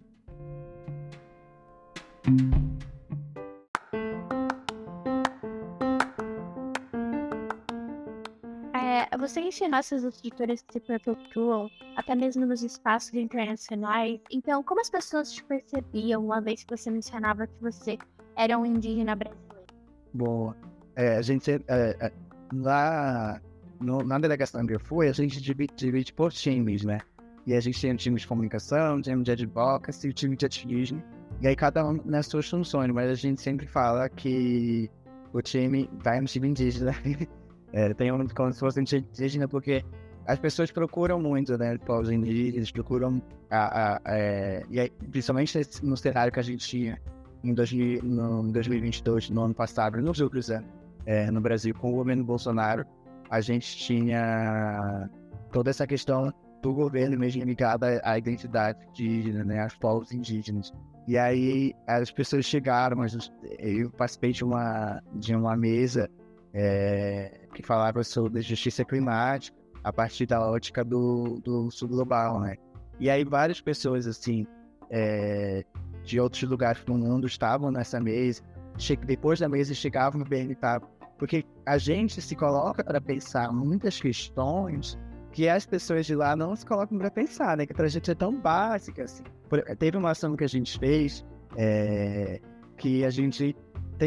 [9.18, 14.20] Você ensinar essas estruturas que se perpetuam, até mesmo nos espaços internacionais.
[14.32, 17.98] Então, como as pessoas te percebiam uma vez que você mencionava que você
[18.36, 19.66] era um indígena brasileiro?
[20.14, 20.54] Bom,
[20.96, 22.12] é, a gente, é, é,
[22.54, 23.42] lá
[23.80, 27.00] no, na delegação que eu fui, a gente divide, divide por times, né?
[27.46, 30.46] E a gente tem um time de comunicação, um time de advocacy, um time de
[30.46, 31.02] ativismo.
[31.42, 34.90] E aí cada um nas suas funções, mas a gente sempre fala que
[35.34, 36.94] o time vai no time indígena
[37.74, 39.84] É, tem um como se fosse indígena, porque
[40.26, 45.98] as pessoas procuram muito, né, povos indígenas, procuram, a, a, é, e aí, principalmente no
[45.98, 47.02] cenário que a gente tinha
[47.44, 50.70] em 2000, no 2022, no ano passado, nos outros anos,
[51.06, 52.86] é, no Brasil, com o governo Bolsonaro,
[53.30, 55.10] a gente tinha
[55.52, 60.72] toda essa questão do governo mesmo ligada à identidade indígena, né, aos povos indígenas.
[61.08, 66.10] E aí as pessoas chegaram, mas eu participei de uma, de uma mesa
[66.54, 72.56] é, que falava sobre justiça climática a partir da ótica do, do sul global, né?
[73.00, 74.46] E aí várias pessoas, assim,
[74.90, 75.64] é,
[76.04, 78.44] de outros lugares do mundo estavam nessa mesa,
[79.06, 80.88] depois da mesa chegavam e perguntavam,
[81.18, 84.98] porque a gente se coloca para pensar muitas questões
[85.32, 87.66] que as pessoas de lá não se colocam para pensar, né?
[87.66, 89.24] Que a gente é tão básica, assim.
[89.80, 91.26] Teve uma ação que a gente fez,
[91.56, 92.40] é,
[92.78, 93.56] que a gente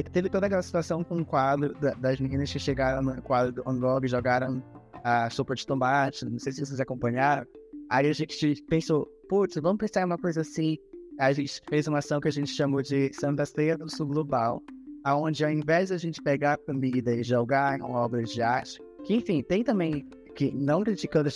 [0.03, 4.05] teve toda aquela situação com o quadro das meninas que chegaram no quadro do OnGog
[4.05, 4.63] e jogaram
[5.05, 7.47] a sopa de tomate, não sei se vocês acompanharam.
[7.91, 10.79] Aí a gente pensou, putz, vamos pensar em uma coisa assim.
[11.19, 14.63] A gente fez uma ação que a gente chamou de Santa Ceia do Sul Global,
[15.05, 19.15] aonde ao invés de a gente pegar comida e jogar em obras de arte, que
[19.15, 21.29] enfim, tem também, que não criticando,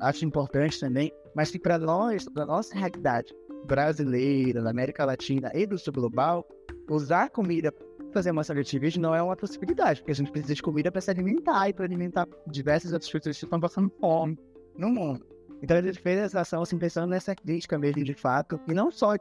[0.00, 3.32] acho importante também, mas que para nós, para nossa realidade
[3.66, 6.44] brasileira, da América Latina e do Sul Global,
[6.90, 7.72] usar comida
[8.12, 11.10] fazer uma ativismo não é uma possibilidade, porque a gente precisa de comida para se
[11.10, 14.38] alimentar e para alimentar diversas outras pessoas que estão passando fome
[14.76, 15.24] no mundo.
[15.62, 18.90] Então a gente fez essa ação assim, pensando nessa crítica mesmo de fato, e não
[18.90, 19.12] só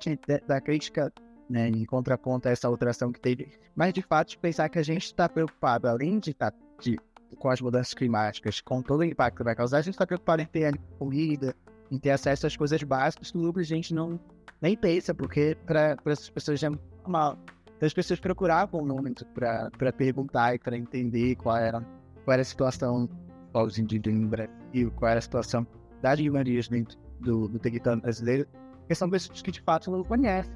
[0.48, 1.12] da crítica
[1.50, 4.80] né, em contraponto a essa outra ação que teve, mas de fato de pensar que
[4.80, 6.98] a gente está preocupado, além de estar tá, de,
[7.38, 10.42] com as mudanças climáticas, com todo o impacto que vai causar, a gente está preocupado
[10.42, 11.56] em ter comida,
[11.92, 14.20] em ter acesso às coisas básicas que o gente não
[14.62, 16.72] nem pensa, porque para essas pessoas já é
[17.08, 17.38] mal.
[17.80, 21.80] Então as pessoas procuravam muito para perguntar e para entender qual era,
[22.26, 23.08] qual era a situação
[23.54, 25.66] dos indígenas no Brasil, qual era a situação
[26.02, 28.46] das minorias dentro do, do território brasileiro,
[28.86, 30.54] que são pessoas que de fato não conhecem.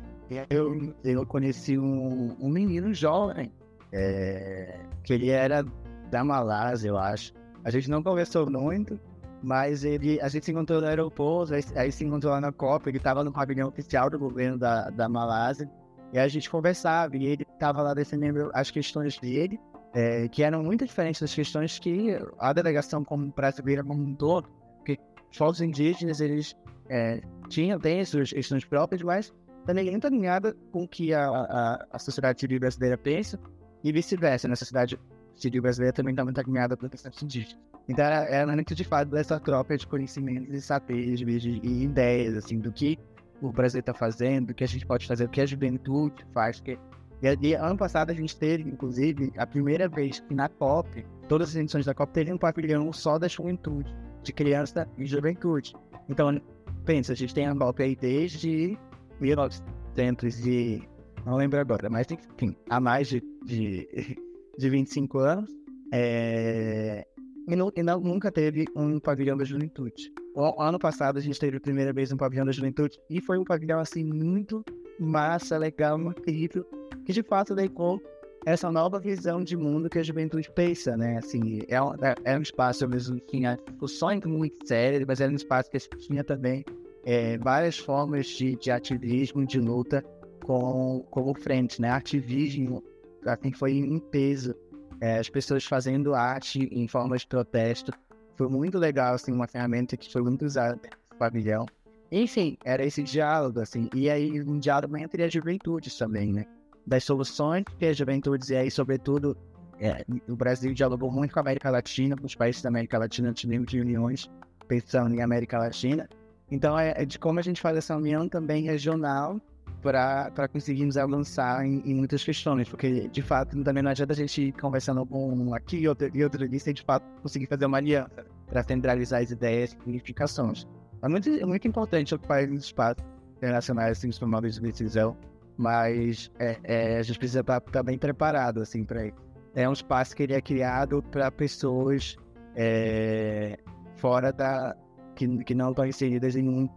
[0.50, 3.54] Eu, eu conheci um, um menino jovem,
[3.94, 5.64] é, que ele era
[6.12, 7.34] da Malásia, eu acho.
[7.64, 9.00] A gente não conversou muito,
[9.42, 12.90] mas ele, a gente se encontrou no aeroporto, aí, aí se encontrou lá na Copa,
[12.90, 15.70] ele estava no pavilhão oficial do governo da, da Malásia,
[16.14, 19.60] e a gente conversava, e ele estava lá defendendo as questões dele,
[19.94, 24.48] é, que eram muito diferentes das questões que a delegação como brasileira como um todo,
[24.78, 25.00] porque
[25.40, 26.56] os indígenas, eles
[26.88, 29.34] é, tinham, têm suas questões próprias, mas
[29.66, 33.40] também muito alinhada com o que a, a, a sociedade civil brasileira pensa,
[33.84, 35.00] e vice-versa, na sociedade
[35.36, 37.60] civil brasileira também está muito alinhada com a questão indígena.
[37.88, 42.60] Então, era, era muito de fato dessa troca de conhecimentos e saberes e ideias, assim,
[42.60, 43.00] do que
[43.44, 46.60] o Brasil está fazendo, do que a gente pode fazer, o que a juventude faz.
[46.60, 46.80] Que...
[47.22, 51.50] E, e, ano passado a gente teve, inclusive, a primeira vez que na COP, todas
[51.50, 55.74] as edições da COP, teve um pavilhão só da juventude, de criança e juventude.
[56.08, 56.42] Então,
[56.86, 58.78] pensa, a gente tem a COP aí desde
[59.20, 60.88] 1900 e...
[61.26, 64.18] não lembro agora, mas enfim, há mais de, de,
[64.58, 65.52] de 25 anos.
[65.94, 67.06] É...
[67.48, 70.12] E, não, e não, nunca teve um pavilhão da juventude.
[70.34, 73.38] O, ano passado a gente teve a primeira vez um pavilhão da juventude e foi
[73.38, 74.64] um pavilhão assim muito
[75.00, 76.66] massa, legal, incrível,
[77.06, 78.02] que de fato levou
[78.46, 81.18] essa nova visão de mundo que a juventude pensa, né?
[81.18, 85.32] Assim, é um, é, é um espaço mesmo que tinha discussões muito sérias, mas era
[85.32, 86.64] um espaço que tinha também
[87.06, 90.04] é, várias formas de, de ativismo, de luta
[90.44, 91.90] com, como frente, né?
[91.90, 92.84] Ativismo,
[93.26, 94.56] assim, foi em peso
[95.04, 97.92] é, as pessoas fazendo arte em forma de protesto.
[98.38, 100.80] Foi muito legal, assim, uma ferramenta que foi muito usada
[101.12, 101.66] no pavilhão.
[102.10, 106.46] Enfim, era esse diálogo, assim, e aí um diálogo entre as juventudes também, né?
[106.88, 109.36] Das soluções que as juventudes, e aí, sobretudo,
[109.78, 113.34] é, o Brasil dialogou muito com a América Latina, com os países da América Latina,
[113.34, 114.32] tivemos reuniões
[114.70, 116.08] pensando em América Latina.
[116.50, 119.42] Então, é, é de como a gente faz essa união também regional
[119.84, 124.54] para conseguirmos avançar em, em, muitas questões, porque de fato também não adianta a gente
[124.54, 128.64] conversando com um aqui e outro, e outro de fato conseguir fazer uma aliança para
[128.64, 130.66] centralizar as ideias e unificações.
[131.02, 133.04] É muito, é muito importante ocupar os espaços
[133.38, 135.18] internacionais assim, os tomadores de decisão,
[135.58, 139.18] mas é, é, a gente precisa estar, estar bem preparado assim, para isso.
[139.54, 142.16] É um espaço que ele é criado para pessoas
[142.56, 143.60] é,
[143.98, 144.76] fora da.
[145.16, 146.68] Que, que não estão inseridas em nenhum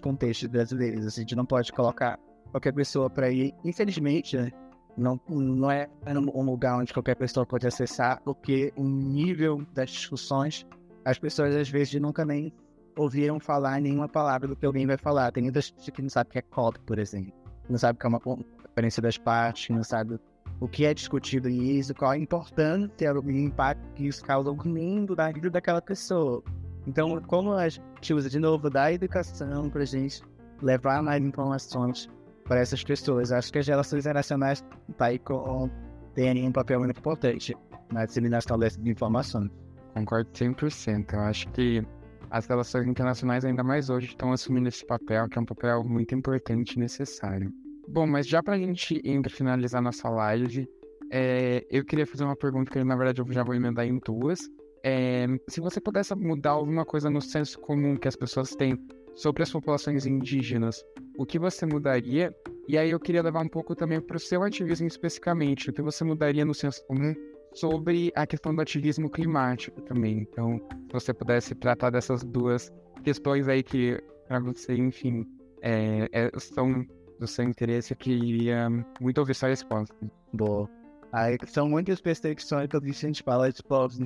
[0.00, 1.06] contexto brasileiros.
[1.06, 2.18] Assim, a gente não pode colocar
[2.52, 3.52] qualquer pessoa para ir.
[3.64, 4.52] Infelizmente, né?
[4.96, 10.66] não, não é um lugar onde qualquer pessoa pode acessar, porque o nível das discussões,
[11.04, 12.52] as pessoas às vezes nunca nem
[12.96, 15.32] ouviram falar nenhuma palavra do que alguém vai falar.
[15.32, 17.32] Tem muitas pessoas que não sabem o que é COP, por exemplo.
[17.68, 20.20] Não sabe o que é uma conferência das partes, não sabe
[20.60, 25.32] o que é discutido nisso, qual a importância, o impacto que isso causa lindo na
[25.32, 26.42] vida daquela pessoa.
[26.86, 30.22] Então, como a gente usa de novo da educação para gente
[30.60, 32.08] levar mais informações
[32.44, 33.32] para essas pessoas.
[33.32, 34.64] Acho que as relações internacionais
[34.96, 35.70] tá aí com,
[36.14, 37.56] têm um papel muito importante
[37.92, 39.50] na disseminação dessas informações.
[39.94, 41.12] Concordo 100%.
[41.12, 41.84] Eu acho que
[42.30, 46.14] as relações internacionais, ainda mais hoje, estão assumindo esse papel, que é um papel muito
[46.14, 47.52] importante e necessário.
[47.88, 50.66] Bom, mas já para a gente ir finalizar nossa live,
[51.10, 54.40] é, eu queria fazer uma pergunta que, na verdade, eu já vou emendar em duas.
[54.82, 58.78] É, se você pudesse mudar alguma coisa no senso comum que as pessoas têm
[59.14, 60.82] sobre as populações indígenas,
[61.16, 62.34] o que você mudaria
[62.68, 65.82] E aí eu queria levar um pouco também para o seu ativismo especificamente, o que
[65.82, 67.14] você mudaria no senso comum
[67.54, 70.20] sobre a questão do ativismo climático também.
[70.20, 75.26] Então, se você pudesse tratar dessas duas questões aí que, para você, enfim,
[75.60, 76.86] é, é, são
[77.18, 78.68] do seu interesse, eu queria
[79.00, 79.94] muito ouvir sua resposta.
[80.32, 80.68] Boa.
[81.12, 83.98] Aí, são muitas percepções que a gente fala de povos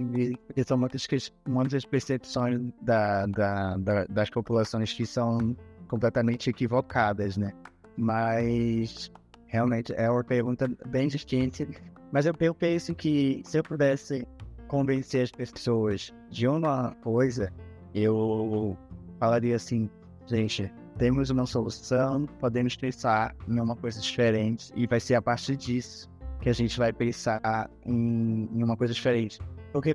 [0.47, 1.07] porque são muitas,
[1.47, 7.53] muitas percepções da, da, da, das populações que são completamente equivocadas, né?
[7.97, 9.11] Mas
[9.47, 11.66] realmente é uma pergunta bem distinta.
[12.12, 14.26] Mas eu, eu penso que se eu pudesse
[14.68, 17.53] convencer as pessoas de uma coisa,
[17.95, 18.76] eu
[19.18, 19.89] falaria assim,
[20.26, 25.57] gente, temos uma solução, podemos pensar em uma coisa diferente e vai ser a partir
[25.57, 26.11] disso
[26.41, 27.41] que a gente vai pensar
[27.84, 29.39] em, em uma coisa diferente.
[29.72, 29.95] Porque,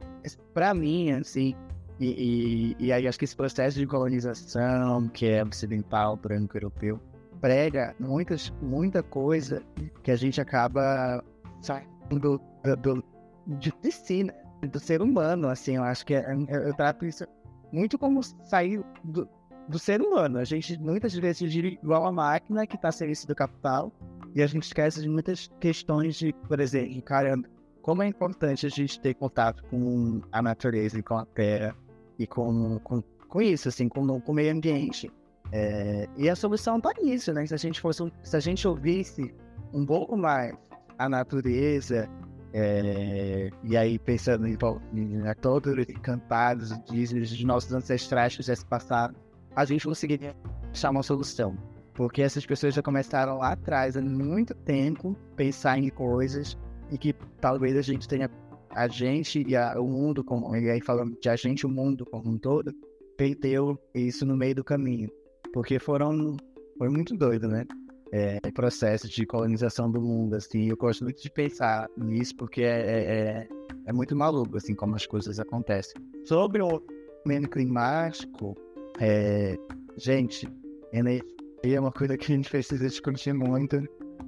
[0.54, 1.56] para mim, assim,
[2.02, 7.00] e, e, e, aí acho que esse processo de colonização, que é ocidental, branco, europeu,
[7.40, 9.62] prega muitas, muita coisa
[10.02, 11.24] que a gente acaba
[11.62, 12.42] saindo do,
[12.78, 13.04] do,
[13.46, 14.34] de, de si, né?
[14.68, 17.24] do ser humano, assim, eu acho que é, eu, eu trato isso
[17.72, 19.30] muito como sair do,
[19.68, 20.40] do ser humano.
[20.40, 23.92] A gente muitas vezes gira igual a máquina que está a serviço do capital
[24.34, 27.48] e a gente esquece de muitas questões de, por exemplo, caramba,
[27.84, 31.76] como é importante a gente ter contato com a natureza e com a terra
[32.22, 35.12] e com, com, com isso, assim, com, com o meio ambiente.
[35.52, 37.46] É, e a solução está nisso, né?
[37.46, 39.34] Se a gente fosse, se a gente ouvisse
[39.74, 40.56] um pouco mais
[40.98, 42.08] a natureza,
[42.54, 48.66] é, e aí pensando em, em todos os encantados de nossos ancestrais que já se
[48.66, 49.16] passaram,
[49.56, 50.36] a gente conseguiria
[50.72, 51.58] achar uma solução.
[51.94, 56.58] Porque essas pessoas já começaram lá atrás, há muito tempo, pensar em coisas
[56.90, 58.30] e que talvez a gente tenha,
[58.74, 62.06] a gente e a, o mundo, como, e aí falando de a gente, o mundo
[62.06, 62.74] como um todo,
[63.18, 65.10] perdeu isso no meio do caminho.
[65.54, 66.38] Porque foram,
[66.78, 67.66] foi muito doido, né?
[68.14, 72.68] É, processo de colonização do mundo, assim, eu gosto muito de pensar nisso porque é,
[72.68, 73.48] é, é,
[73.86, 75.94] é muito maluco, assim, como as coisas acontecem.
[76.26, 76.82] Sobre o
[77.26, 78.58] meio climático,
[79.00, 79.56] é,
[79.98, 80.46] gente,
[80.92, 81.24] energia
[81.64, 83.78] é uma coisa que a gente precisa discutir muito.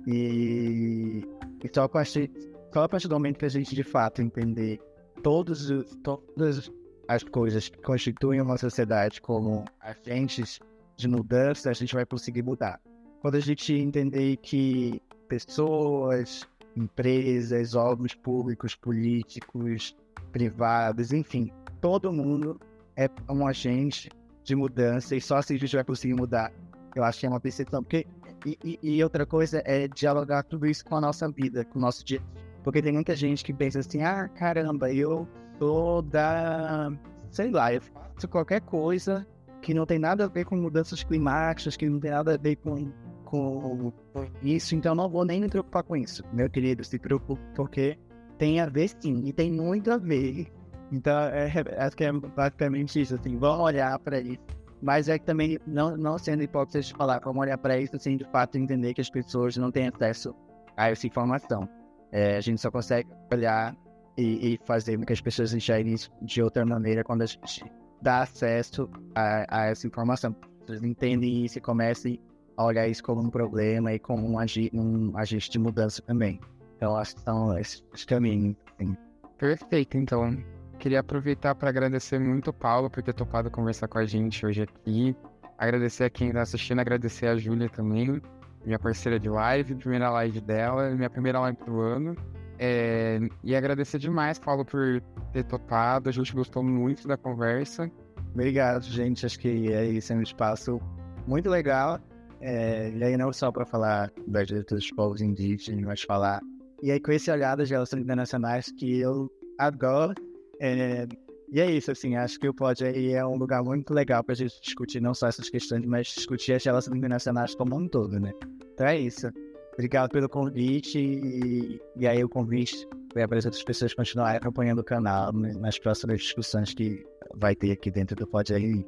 [0.07, 1.23] E,
[1.63, 2.31] e só, a partir,
[2.73, 4.81] só a partir do momento que a gente de fato entender
[5.21, 6.71] todos os, todas
[7.07, 10.59] as coisas que constituem uma sociedade como agentes
[10.97, 12.79] de mudança, a gente vai conseguir mudar.
[13.21, 19.95] Quando a gente entender que pessoas, empresas, órgãos públicos, políticos,
[20.31, 22.59] privados, enfim, todo mundo
[22.95, 24.09] é um agente
[24.43, 26.51] de mudança e só assim a gente vai conseguir mudar.
[26.95, 27.83] Eu acho que é uma percepção.
[27.83, 28.05] Porque,
[28.45, 31.81] e, e, e, outra coisa é dialogar tudo isso com a nossa vida, com o
[31.81, 32.21] nosso dia.
[32.63, 35.27] Porque tem muita gente que pensa assim: ah, caramba, eu
[35.59, 36.91] sou da.
[37.31, 39.27] sei lá, eu faço qualquer coisa
[39.61, 42.57] que não tem nada a ver com mudanças climáticas, que não tem nada a ver
[42.57, 42.91] com,
[43.23, 43.93] com,
[44.41, 46.23] isso, então não vou nem me preocupar com isso.
[46.33, 47.97] Meu querido, se preocupe porque
[48.37, 50.51] tem a ver sim, e tem muito a ver
[50.93, 54.43] então, é, acho que é basicamente isso, assim, vamos olhar para isso.
[54.79, 58.15] Mas é que também, não, não sendo hipócrita de falar, vamos olhar para isso, assim,
[58.15, 60.35] de fato, entender que as pessoas não têm acesso
[60.77, 61.67] a essa informação.
[62.13, 63.75] É, a gente só consegue olhar
[64.15, 67.65] e, e, fazer com que as pessoas enxerguem isso de outra maneira quando a gente
[68.03, 70.35] dá acesso a, a essa informação.
[70.63, 72.21] Vocês entendem isso e comecem
[72.55, 76.39] a olhar isso como um problema e como um, agi, um agente de mudança também.
[76.77, 78.55] Então, acho que são esses caminhos.
[78.79, 78.95] Assim.
[79.39, 80.37] Perfeito, então
[80.77, 84.61] queria aproveitar para agradecer muito o Paulo por ter topado conversar com a gente hoje
[84.61, 85.15] aqui.
[85.57, 88.21] Agradecer a quem está assistindo, agradecer a Júlia também,
[88.65, 92.15] minha parceira de live, primeira live dela, minha primeira live do ano.
[92.59, 95.01] É, e agradecer demais, Paulo, por
[95.31, 96.09] ter topado.
[96.09, 97.91] A gente gostou muito da conversa.
[98.33, 99.25] Obrigado, gente.
[99.25, 100.79] Acho que é isso, é um espaço
[101.27, 101.99] muito legal.
[102.39, 106.41] É, e aí não só para falar das dos povos indígenas, mas falar.
[106.81, 110.13] E aí com esse olhar das relações internacionais que eu adoro
[110.59, 111.07] é,
[111.53, 114.33] e é isso, assim, acho que o Pod aí é um lugar muito legal para
[114.33, 118.19] a gente discutir não só essas questões, mas discutir as relações internacionais como um todo,
[118.19, 118.33] né?
[118.73, 119.29] Então é isso.
[119.73, 122.75] Obrigado pelo convite e, e aí o convite
[123.13, 127.55] vai para as outras pessoas continuarem acompanhando o canal né, nas próximas discussões que vai
[127.55, 128.83] ter aqui dentro do Pod aí.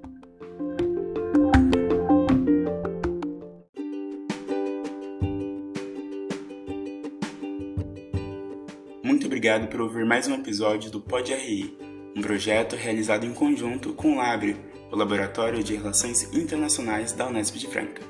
[9.03, 13.93] Muito obrigado por ouvir mais um episódio do Pod RI, um projeto realizado em conjunto
[13.93, 14.55] com o Labre,
[14.89, 18.01] o Laboratório de Relações Internacionais da Unesp de Franca.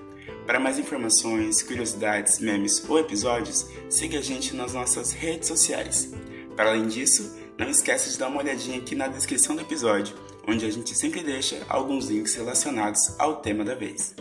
[0.45, 6.13] Para mais informações, curiosidades, memes ou episódios, siga a gente nas nossas redes sociais.
[6.55, 10.15] Para além disso, não esqueça de dar uma olhadinha aqui na descrição do episódio,
[10.47, 14.13] onde a gente sempre deixa alguns links relacionados ao tema da vez.